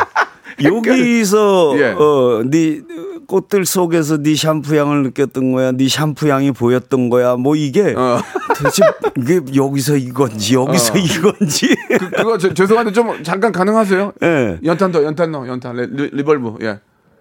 [0.62, 1.84] 여기서 예.
[1.92, 2.80] 어, 네
[3.26, 5.72] 꽃들 속에서 네 샴푸 향을 느꼈던 거야.
[5.72, 7.36] 네 샴푸 향이 보였던 거야.
[7.36, 8.20] 뭐 이게 어.
[8.56, 8.82] 도대체
[9.18, 10.96] 이게 여기서 이건지 여기서 어.
[10.96, 11.74] 이건지.
[11.98, 14.12] 그, 그거 저, 죄송한데 좀 잠깐 가능하세요?
[14.22, 14.58] 예.
[14.64, 15.76] 연탄 더, 연탄 넣어, 연탄.
[15.76, 16.78] 리, 리, reverb, 예.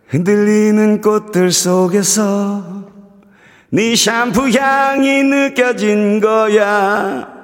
[0.08, 2.86] 흔들리는 꽃들 속에서
[3.72, 7.36] 네 샴푸 향이 느껴진 거야.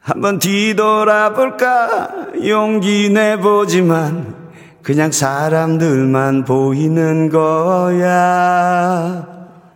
[0.00, 4.47] 한번 뒤돌아볼까 용기 내보지만
[4.88, 9.26] 그냥 사람들만 보이는 거야.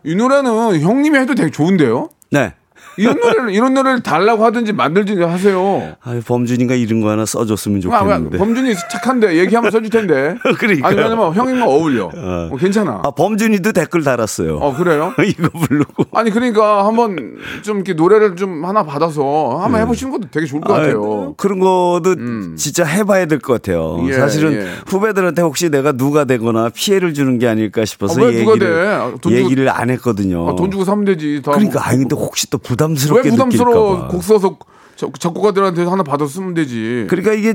[0.04, 2.08] 이 노래는 형님이 해도 되게 좋은데요?
[2.30, 2.54] 네.
[2.96, 5.94] 이런 노래를, 이런 노래를 달라고 하든지 만들든지 하세요.
[6.02, 8.38] 아유, 범준이가 이런 거 하나 써줬으면 아, 아, 좋겠는데.
[8.38, 10.36] 범준이 착한데 얘기하면 써줄 텐데.
[10.58, 10.86] 그러니까요.
[10.90, 12.10] 아니, 왜냐면 형님과 어울려.
[12.14, 13.00] 어, 괜찮아.
[13.04, 14.56] 아, 범준이도 댓글 달았어요.
[14.58, 15.12] 어, 그래요?
[15.26, 16.04] 이거 부르고.
[16.12, 20.72] 아니, 그러니까 한번 좀 이렇게 노래를 좀 하나 받아서 한번 해보시는 것도 되게 좋을 것
[20.72, 21.30] 같아요.
[21.30, 22.16] 아, 그런 것도
[22.56, 24.04] 진짜 해봐야 될 것 같아요.
[24.08, 24.66] 예, 사실은 예.
[24.86, 28.66] 후배들한테 혹시 내가 누가 되거나 피해를 주는 게 아닐까 싶어서 아, 얘기를, 돼?
[28.86, 30.48] 아, 얘기를 안 했거든요.
[30.48, 31.42] 아, 돈 주고 사면 되지.
[31.44, 33.90] 다 그러니까 뭐- 아니 근데 혹시 또왜 부담스럽게 부담스러워?
[33.90, 34.08] 느낄까봐.
[34.12, 34.56] 곡 써서
[34.96, 37.06] 저- 작곡가들한테 하나 받아 쓰면 되지.
[37.08, 37.54] 그러니까 이게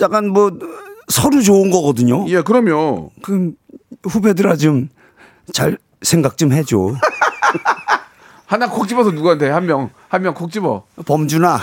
[0.00, 0.50] 약간 뭐
[1.08, 2.24] 서로 좋은 거거든요.
[2.28, 3.10] 예, 그럼요.
[3.22, 3.54] 그럼
[4.04, 4.88] 후배들아 좀
[5.52, 6.94] 잘 생각 좀 해줘.
[8.46, 10.84] 하나 콕 집어서 누구한테 한 명, 한 명 콕 집어.
[11.06, 11.58] 범준아.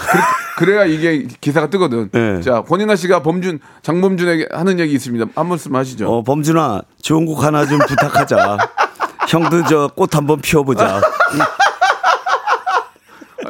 [0.57, 2.09] 그래 야 이게 기사가 뜨거든.
[2.11, 2.41] 네.
[2.41, 5.25] 자, 권인아 씨가 범준, 장범준에게 하는 얘기 있습니다.
[5.33, 6.07] 한 말씀 하시죠.
[6.11, 8.57] 어, 범준아, 좋은 곡 하나 좀 부탁하자.
[9.29, 11.01] 형도 저 꽃 한번 피워보자.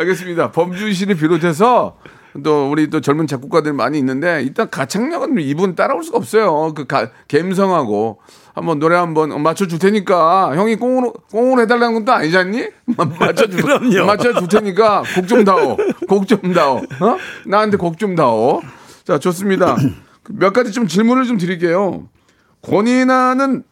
[0.02, 0.52] 알겠습니다.
[0.52, 1.98] 범준 씨를 비롯해서
[2.44, 6.74] 또 우리 또 젊은 작곡가들 많이 있는데 일단 가창력은 이분 따라올 수가 없어요.
[6.74, 8.20] 그 가, 감성하고
[8.54, 12.68] 한번 노래 한번 맞춰 줄 테니까 형이 꽁으로 꽁으로 해달라는 건 또 아니잖니?
[13.20, 14.06] 맞춰 줄 그럼요.
[14.06, 15.78] 맞춰 줄 테니까 곡 좀 다오.
[16.08, 16.78] 곡 좀 다오.
[16.78, 17.18] 어?
[17.46, 18.62] 나한테 곡 좀 다오.
[19.06, 19.76] 자 좋습니다.
[20.30, 22.08] 몇 가지 좀 질문을 좀 드릴게요.
[22.62, 23.64] 권인아는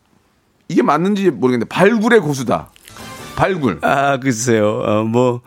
[0.67, 2.71] 이게 맞는지 모르겠는데 발굴의 고수다.
[3.35, 3.79] 발굴.
[3.83, 4.81] 아, 글쎄요.
[4.85, 5.41] 어, 뭐,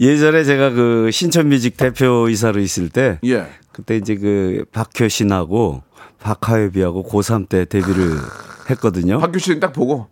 [0.00, 3.18] 예전에 제가 그 신천뮤직 대표이사로 있을 때.
[3.24, 3.46] 예.
[3.72, 5.82] 그때 이제 그 박효신하고
[6.20, 8.16] 박하엽이하고 고3 때 데뷔를
[8.70, 9.20] 했거든요.
[9.38, 10.08] 씨는 딱 보고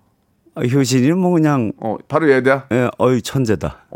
[0.54, 2.66] 아, 효신이는 뭐 그냥, 어 바로 얘다.
[2.70, 3.86] 예, 어이, 천재다.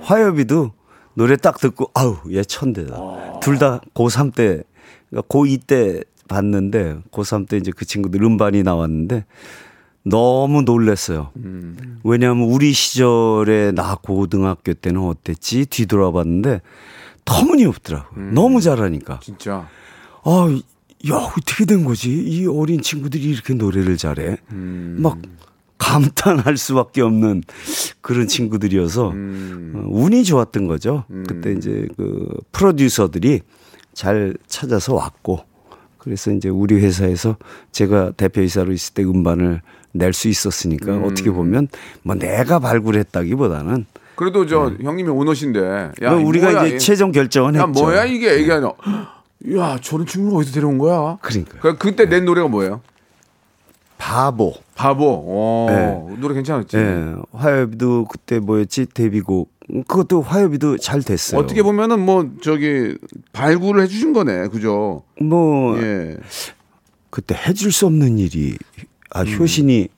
[0.00, 0.72] 화엽이도
[1.14, 3.40] 노래 딱 듣고, 아우, 얘 천재다.
[3.40, 4.62] 둘 다 고3 때,
[5.10, 9.26] 그러니까 고2 때 봤는데, 고3 때 이제 그 친구들 음반이 나왔는데,
[10.04, 11.30] 너무 놀랬어요.
[12.04, 15.66] 왜냐하면 우리 시절에 나 고등학교 때는 어땠지?
[15.66, 16.60] 뒤돌아봤는데,
[17.24, 18.20] 터무니없더라고.
[18.20, 19.20] 요 너무 잘하니까.
[19.22, 19.66] 진짜.
[20.24, 20.60] 아,
[21.10, 22.10] 야, 어떻게 된 거지?
[22.10, 24.38] 이 어린 친구들이 이렇게 노래를 잘해.
[24.48, 25.18] 막
[25.78, 27.42] 감탄할 수밖에 없는
[28.00, 31.04] 그런 친구들이어서 어, 운이 좋았던 거죠.
[31.26, 33.40] 그때 이제 그 프로듀서들이
[33.92, 35.40] 잘 찾아서 왔고
[35.98, 37.36] 그래서 이제 우리 회사에서
[37.72, 39.60] 제가 대표이사로 있을 때 음반을
[39.96, 41.68] 낼 수 있었으니까 어떻게 보면
[42.02, 45.92] 뭐 내가 발굴했다기보다는 그래도 저 형님이 오너신데.
[46.02, 47.82] 야, 뭐 우리가 뭐야, 이제 이- 최종 결정은 야 했죠.
[47.82, 48.72] 뭐야 이게 이게 아니라.
[49.56, 51.18] 야 저런 친구를 어디서 데려온 거야?
[51.20, 51.60] 그러니까요.
[51.60, 52.80] 그 그때 낸 노래가 뭐예요?
[53.98, 54.54] 바보.
[54.74, 55.24] 바보.
[55.26, 55.66] 어,
[56.10, 56.16] 네.
[56.20, 56.76] 노래 괜찮았지.
[56.76, 59.50] 예, 화요비도 그때 뭐였지 데뷔곡
[59.88, 61.40] 그것도 화요비도 잘 됐어요.
[61.40, 62.96] 어떻게 보면은 뭐 저기
[63.32, 65.02] 발굴을 해주신 거네, 그죠?
[65.20, 66.16] 뭐 예.
[67.10, 68.58] 그때 해줄 수 없는 일이
[69.10, 69.36] 아 음.
[69.38, 69.88] 효신이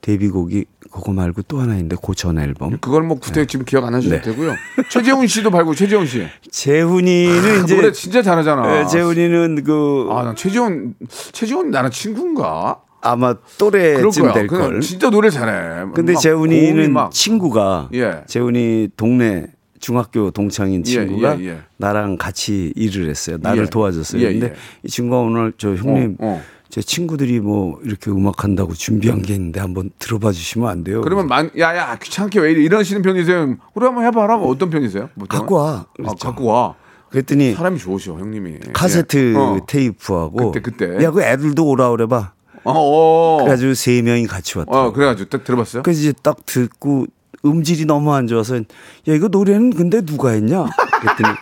[0.00, 2.78] 데뷔곡이 그거 말고 또 하나 있는데 그 전 앨범.
[2.80, 4.20] 그걸 뭐 구태 지금 기억 안 하셔도 네.
[4.22, 4.54] 되고요.
[4.90, 6.26] 최재훈 씨도 발고 최재훈 씨.
[6.50, 8.80] 재훈이는 이제 노래 진짜 잘하잖아.
[8.80, 10.94] 예, 재훈이는 그 아, 난 최지원,
[11.32, 12.80] 최지원 나랑 친구인가?
[13.02, 14.32] 아마 또래쯤.
[14.32, 14.80] 될 걸.
[14.80, 15.86] 진짜 노래 잘해.
[15.94, 18.22] 근데 재훈이는 막, 친구가 예.
[18.26, 19.46] 재훈이 동네
[19.78, 21.58] 중학교 동창인 예, 친구가 예, 예.
[21.78, 23.38] 나랑 같이 일을 했어요.
[23.40, 23.70] 나를 예.
[23.70, 24.20] 도와줬어요.
[24.22, 24.52] 예, 근데 예.
[24.82, 26.42] 이 친구가 오늘 저 형님 어, 어.
[26.70, 31.00] 제 친구들이 뭐 이렇게 음악 한다고 준비한 게 있는데 한번 들어봐 주시면 안 돼요?
[31.02, 33.56] 그러면 만, 야, 야, 귀찮게 왜 이러시는 편이세요?
[33.74, 34.36] 우리 한번 해봐라.
[34.36, 35.08] 뭐 어떤 편이세요?
[35.18, 35.28] 보통은?
[35.28, 35.70] 갖고 와.
[35.70, 36.16] 아, 그랬죠.
[36.28, 36.74] 갖고 와.
[37.10, 38.58] 그랬더니 사람이 좋으셔, 형님이.
[38.72, 39.36] 카세트 예.
[39.36, 39.60] 어.
[39.66, 41.04] 테이프하고 그때, 그때.
[41.04, 42.32] 야 그 애들도 오라 그래봐.
[42.62, 43.38] 어, 어.
[43.38, 44.70] 그래가지고 세 명이 같이 왔다.
[44.70, 45.82] 어, 그래가지고 딱 들어봤어요?
[45.82, 47.06] 그래서 이제 딱 듣고
[47.44, 48.62] 음질이 너무 안 좋아서 야
[49.08, 50.66] 이거 노래는 근데 누가 했냐?
[51.00, 51.34] 그랬더니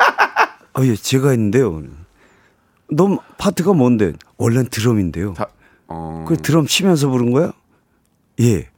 [0.73, 1.83] 아예 제가 했는데요.
[2.91, 4.13] 너 파트가 뭔데?
[4.37, 5.35] 원래는 드럼인데요.
[5.35, 5.49] 다,
[5.89, 6.25] 어.
[6.27, 7.53] 그 드럼 치면서 부른 거야?
[8.41, 8.69] 예.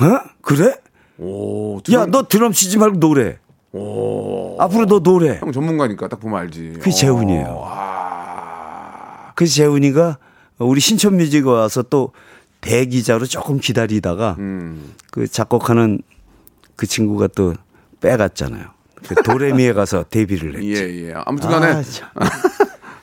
[0.00, 0.20] 어?
[0.42, 0.74] 그래?
[1.18, 3.38] 오, 야 드럼- 너 드럼 치지 말고 노래.
[4.60, 5.38] 앞으로 너 노래.
[5.38, 6.74] 형 전문가니까 딱 보면 알지.
[6.78, 7.62] 그게 재훈이에요.
[7.64, 9.32] 아.
[9.34, 10.18] 그래서 재훈이가
[10.58, 12.12] 우리 신촌뮤직에 와서 또
[12.60, 14.94] 대기자로 조금 기다리다가 음.
[15.12, 16.00] 그 작곡하는
[16.76, 17.54] 그 친구가 또
[18.00, 18.66] 빼갔잖아요.
[19.06, 20.72] 그 도레미에 가서 데뷔를 했지.
[20.74, 21.12] 예, 예.
[21.24, 22.08] 아무튼 간에 아, 참.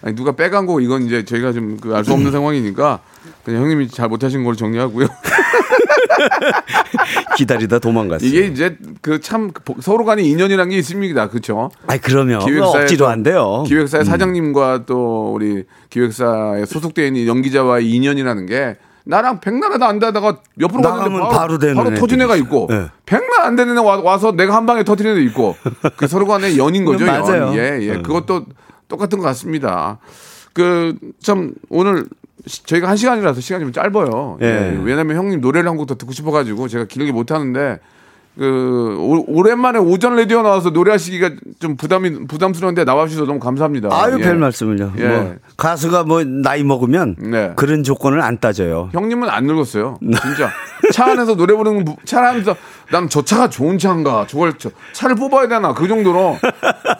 [0.06, 3.00] 아니, 누가 빼간 거 이건 이제 저희가 좀 알 수 없는 상황이니까
[3.44, 5.08] 그냥 형님이 잘 못하신 걸로 정리하고요.
[7.38, 8.28] 기다리다 도망갔어요.
[8.30, 11.30] 이게 이제 그 참 서로 간에 인연이라는 게 있습니다.
[11.30, 11.72] 그렇죠?
[11.88, 13.64] 아이 그러면 억지로 또- 안 돼요.
[13.68, 14.06] 기획사의 음.
[14.06, 21.20] 사장님과 또 우리 기획사에 소속되어 있는 연기자와의 인연이라는 게 나랑 백날에도 안 되다가 옆으로 갔는데
[21.20, 22.68] 바로, 바로 되는 바로 터진 애가 있고.
[22.70, 22.88] 네.
[23.06, 25.56] 백날 안 되는 애 와, 와서 내가 한 방에 터뜨리는 애도 있고
[25.96, 27.06] 그 서로 간의 연인 거죠.
[27.08, 27.22] 연.
[27.22, 27.52] 맞아요.
[27.56, 27.92] 예, 예.
[27.96, 28.04] 음.
[28.04, 28.46] 그것도
[28.88, 30.00] 똑같은 것 같습니다.
[30.54, 32.06] 그 참 오늘
[32.48, 34.38] 시- 저희가 한 시간이라서 시간이 좀 짧아요.
[34.42, 34.46] 예.
[34.46, 34.80] 예.
[34.84, 37.80] 왜냐면 형님 노래를 한 곡 더 듣고 싶어가지고 제가 길게 못 하는데
[38.38, 43.90] 그 오, 오랜만에 오전 라디오 나와서 노래하시기가 좀 부담이 부담스러운데 나와주셔서 너무 감사합니다.
[43.92, 44.24] 아유 예.
[44.24, 44.94] 별 말씀을요.
[44.98, 45.08] 예.
[45.08, 47.54] 뭐 가수가 뭐 나이 먹으면 네.
[47.56, 48.90] 그런 조건을 안 따져요.
[48.92, 50.00] 형님은 안 늙었어요.
[50.02, 50.52] 진짜
[50.94, 52.56] 차 안에서 노래 부르는 부- 차 안에서
[52.92, 56.38] 난 저 차가 좋은 차인가 저걸 저 차를 뽑아야 되나 그 정도로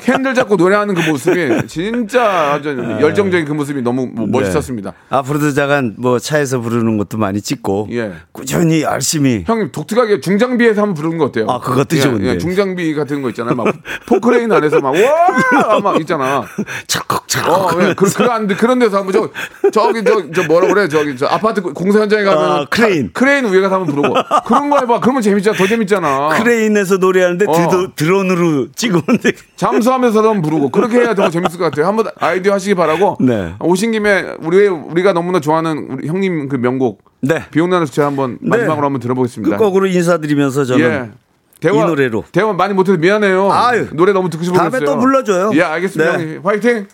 [0.02, 2.70] 핸들 잡고 노래하는 그 모습이 진짜 아주
[3.02, 4.92] 열정적인 그 모습이 너무 뭐 멋있었습니다.
[4.92, 4.98] 네.
[5.10, 8.14] 앞으로도 잠깐 뭐 차에서 부르는 것도 많이 찍고 예.
[8.32, 11.48] 꾸준히 열심히 형님 독특하게 중장비에서 한번 부르는 거 어때요?
[11.50, 12.26] 아, 그것도 예, 좋은데.
[12.28, 13.56] 예, 중장비 같은 거 있잖아요.
[13.56, 13.74] 막
[14.08, 16.44] 포크레인 안에서 막와막 있잖아.
[16.88, 21.16] 착곡착곡 어, 예, 그, 그런, 그런 데서 한번 저, 저기, 저, 저 뭐라 그래, 저기,
[21.18, 22.44] 저 아파트 공사 현장에 가면.
[22.52, 23.12] 아, 크레인.
[23.14, 24.16] 크레인 위에 가서 한번 부르고.
[24.46, 25.00] 그런 거 해봐.
[25.00, 25.58] 그러면 재밌잖아.
[25.58, 26.30] 더 재밌잖아.
[26.30, 27.54] 크레인에서 노래하는데 어.
[27.54, 29.34] 드로, 드론으로 찍으면 돼.
[29.56, 30.70] 잠수하면서도 한번 부르고.
[30.70, 31.88] 그렇게 해야 더 재밌을 것 같아요.
[31.88, 33.18] 한번 아이디어 하시기 바라고.
[33.20, 33.54] 네.
[33.60, 37.04] 오신 김에 우리, 우리가 너무나 좋아하는 우리 형님 그 명곡.
[37.22, 37.44] 네.
[37.52, 39.58] 비 오는 날에 제가 한번 마지막으로 한번 들어보겠습니다.
[39.58, 41.12] 끝곡으로 인사드리면서 저는 예.
[41.60, 42.26] 대화, 이 노래로.
[42.32, 43.52] 대화 많이 못해서 미안해요.
[43.52, 43.88] 아유.
[43.94, 44.70] 노래 너무 듣고 싶어서.
[44.70, 44.86] 다음에.
[44.86, 45.52] 또 불러줘요.
[45.54, 46.18] 예, 알겠습니다.
[46.18, 46.40] 네.
[46.44, 46.88] 화이팅!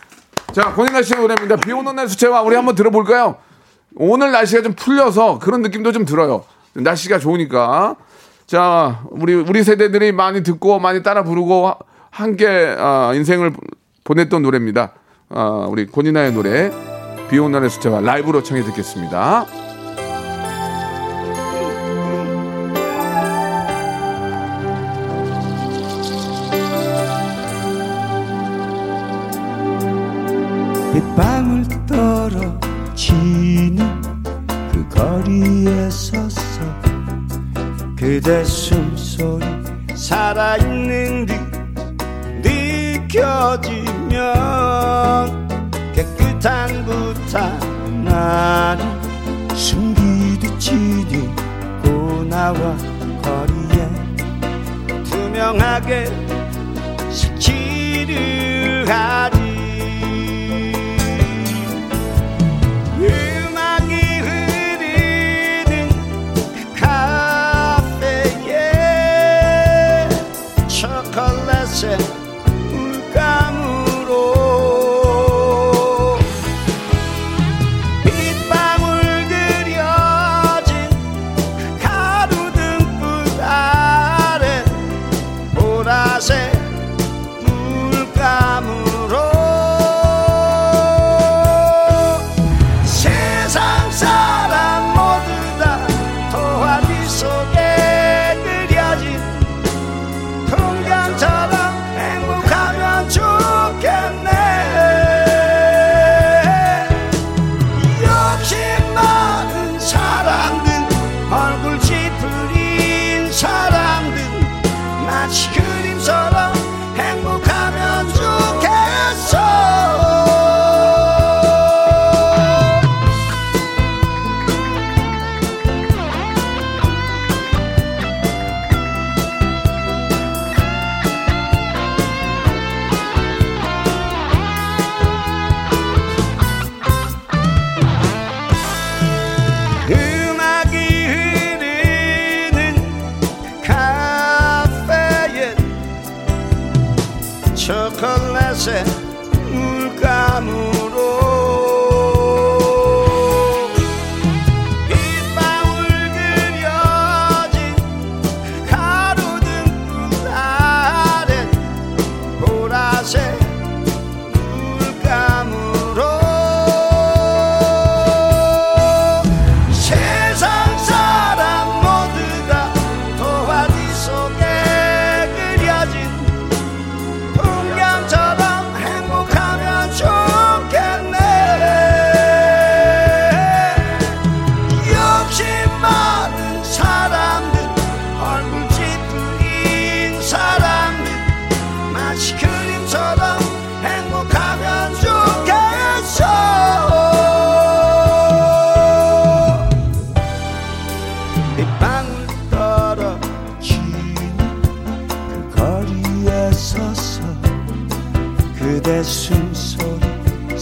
[0.54, 1.56] 자, 씨의 노래입니다.
[1.58, 3.38] 비 오는 날 수채화 우리 한번 들어볼까요?
[3.96, 6.44] 오늘 날씨가 좀 풀려서 그런 느낌도 좀 들어요.
[6.74, 7.96] 날씨가 좋으니까.
[8.52, 11.78] 자, 우리, 우리 세대들이 많이 듣고 많이 따라 부르고 하-
[12.10, 13.54] 함께 아, 인생을
[14.04, 14.92] 보냈던 노래입니다.
[15.30, 16.70] 아, 우리 권인아의 노래.
[17.30, 19.46] 비 오는 날의 수채화 라이브로 청해 듣겠습니다.
[30.94, 33.78] 빗방울 떨어지는
[34.72, 36.91] 그 거리에 섰어
[38.02, 39.46] 그대 숨소리
[39.94, 41.40] 살아있는 듯
[42.42, 44.18] 느껴지면
[45.94, 48.84] 깨끗한 부탄 나를
[49.54, 52.76] 숨기듯 지니고 나와
[53.22, 53.88] 거리에
[55.04, 56.08] 투명하게
[57.12, 59.41] 색칠을 하지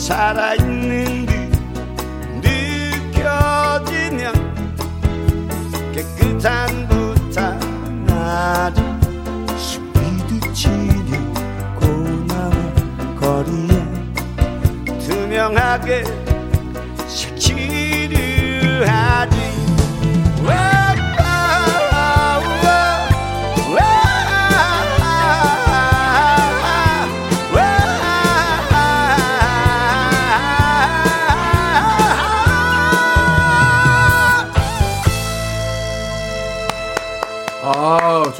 [0.10, 1.32] 살아있는 듯
[2.42, 4.34] 느껴지면
[5.94, 7.60] 깨끗한 부탄
[8.08, 8.84] 나를
[9.56, 11.32] 스피드 치는
[11.76, 12.56] 고나무
[13.20, 13.86] 거리에
[14.98, 16.19] 투명하게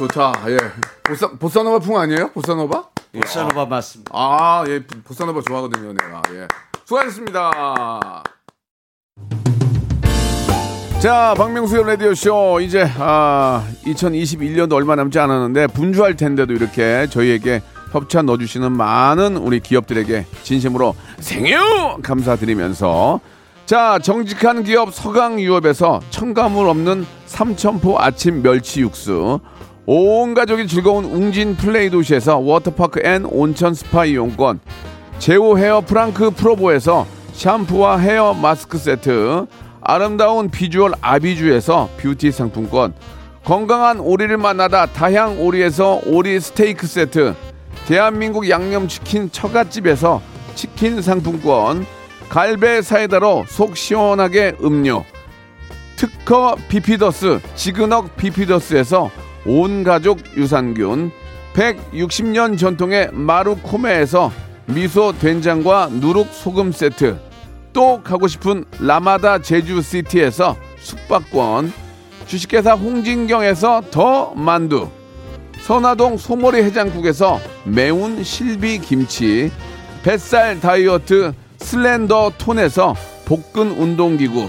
[0.00, 0.32] 좋다.
[0.48, 0.56] 예.
[1.02, 2.30] 보사, 보사노바 풍 아니에요?
[2.32, 2.84] 보사노바?
[3.14, 3.20] 예.
[3.20, 4.10] 보사노바 맞습니다.
[4.14, 4.82] 아, 예.
[5.04, 6.22] 보사노바 좋아하거든요, 내가.
[6.32, 6.48] 예.
[6.84, 8.22] 수고하셨습니다.
[11.00, 12.60] 자, 박명수의 라디오쇼.
[12.60, 20.26] 이제, 아, 2021년도 얼마 남지 않았는데, 분주할 텐데도 이렇게 저희에게 협찬 넣어주시는 많은 우리 기업들에게
[20.42, 21.98] 진심으로 생유!
[22.02, 23.20] 감사드리면서,
[23.66, 29.40] 자, 정직한 기업 서강유업에서 첨가물 없는 삼천포 아침 멸치 육수,
[29.92, 34.60] 온 가족이 즐거운 웅진 플레이 도시에서 워터파크 and 온천 스파 이용권,
[35.18, 39.46] 제오 헤어 프랑크 프로보에서 샴푸와 헤어 마스크 세트,
[39.80, 42.94] 아름다운 비주얼 아비주에서 뷰티 상품권,
[43.44, 47.34] 건강한 오리를 만나다 다향 오리에서 오리 스테이크 세트,
[47.88, 50.22] 대한민국 양념치킨 처갓집에서
[50.54, 51.84] 치킨 상품권,
[52.28, 55.04] 갈배 사이다로 속 시원하게 음료,
[55.96, 59.10] 특허 비피더스 지그넉 비피더스에서
[59.46, 61.10] 온 가족 유산균
[61.54, 64.30] 160년 전통의 마루코메에서
[64.66, 67.18] 미소 된장과 누룩 소금 세트
[67.72, 71.72] 또 가고 싶은 라마다 제주시티에서 숙박권
[72.26, 74.88] 주식회사 홍진경에서 더 만두
[75.60, 79.50] 선화동 소머리 해장국에서 매운 실비 김치
[80.02, 82.94] 뱃살 다이어트 슬렌더 톤에서
[83.26, 84.48] 복근 운동기구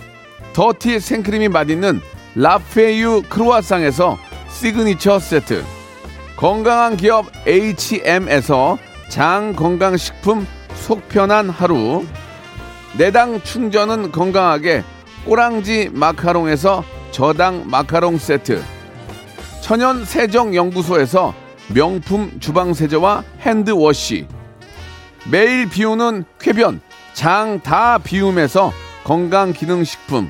[0.53, 2.01] 더티 생크림이 맛있는
[2.35, 4.17] 라페유 크루아상에서
[4.49, 5.63] 시그니처 세트.
[6.35, 8.77] 건강한 기업 H&M에서
[9.09, 10.45] 장 건강식품
[10.75, 12.05] 속편한 하루.
[12.97, 14.83] 내 당 충전은 건강하게
[15.25, 18.61] 꼬랑지 마카롱에서 저당 마카롱 세트.
[19.61, 21.33] 천연 세정 연구소에서
[21.73, 24.27] 명품 주방 세제와 핸드워시.
[25.29, 26.81] 매일 비우는 쾌변
[27.13, 28.71] 장 다 비움에서
[29.03, 30.29] 건강 기능 식품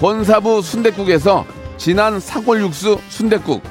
[0.00, 1.44] 권사부 순댓국에서
[1.76, 3.62] 진한 사골 육수 순댓국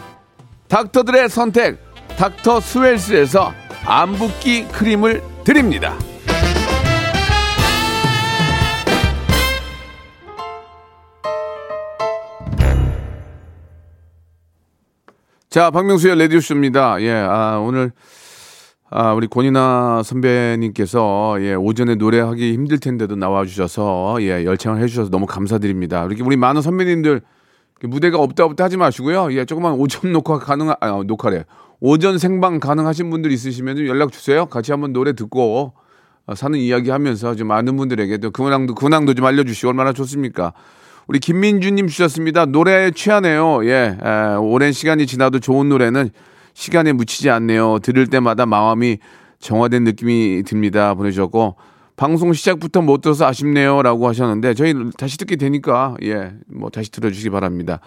[0.67, 1.79] 닥터들의 선택
[2.17, 3.53] 닥터 스웰스에서
[3.85, 5.97] 안붓기 크림을 드립니다.
[15.49, 17.01] 자, 박명수의 레디오쇼입니다.
[17.01, 17.93] 예, 아, 오늘,
[18.89, 25.09] 아, 우리 권이나 선배님께서 예, 오전에 노래하기 힘들 텐데도 나와 주셔서 예, 열창을 해 주셔서
[25.09, 26.05] 너무 감사드립니다.
[26.05, 27.21] 이렇게 우리 많은 선배님들
[27.83, 29.33] 무대가 없다 없다 하지 마시고요.
[29.33, 31.43] 예, 조금만 오전 녹화 가능, 아, 녹화래.
[31.81, 34.45] 오전 생방 가능하신 분들 있으시면 연락 주세요.
[34.45, 35.73] 같이 한번 노래 듣고
[36.25, 40.53] 어, 사는 이야기 하면서 좀 많은 분들에게 또 근황도, 근황도 좀 알려 주시고 얼마나 좋습니까?
[41.07, 42.45] 우리 김민주 님 주셨습니다.
[42.45, 43.65] 노래에 취하네요.
[43.65, 46.09] 예, 에, 오랜 시간이 지나도 좋은 노래는
[46.57, 47.77] 시간에 묻히지 않네요.
[47.83, 48.97] 들을 때마다 마음이
[49.39, 50.95] 정화된 느낌이 듭니다.
[50.95, 51.55] 보내주셨고
[51.95, 57.79] 방송 시작부터 못 들어서 아쉽네요라고 하셨는데 저희 다시 듣게 되니까 예, 뭐 다시 들어주시기 바랍니다.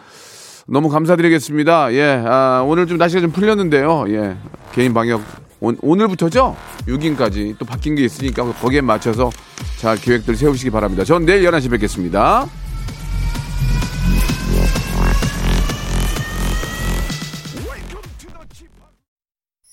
[0.68, 1.92] 너무 감사드리겠습니다.
[1.94, 4.04] 예, 아, 오늘 좀 날씨가 좀 풀렸는데요.
[4.10, 4.36] 예,
[4.72, 5.20] 개인 방역
[5.58, 6.54] 오, 오늘부터죠?
[6.86, 9.30] 6일까지 또 바뀐 게 있으니까 거기에 맞춰서
[9.80, 11.02] 잘 계획들 세우시기 바랍니다.
[11.02, 12.46] 전 내일 11시 뵙겠습니다.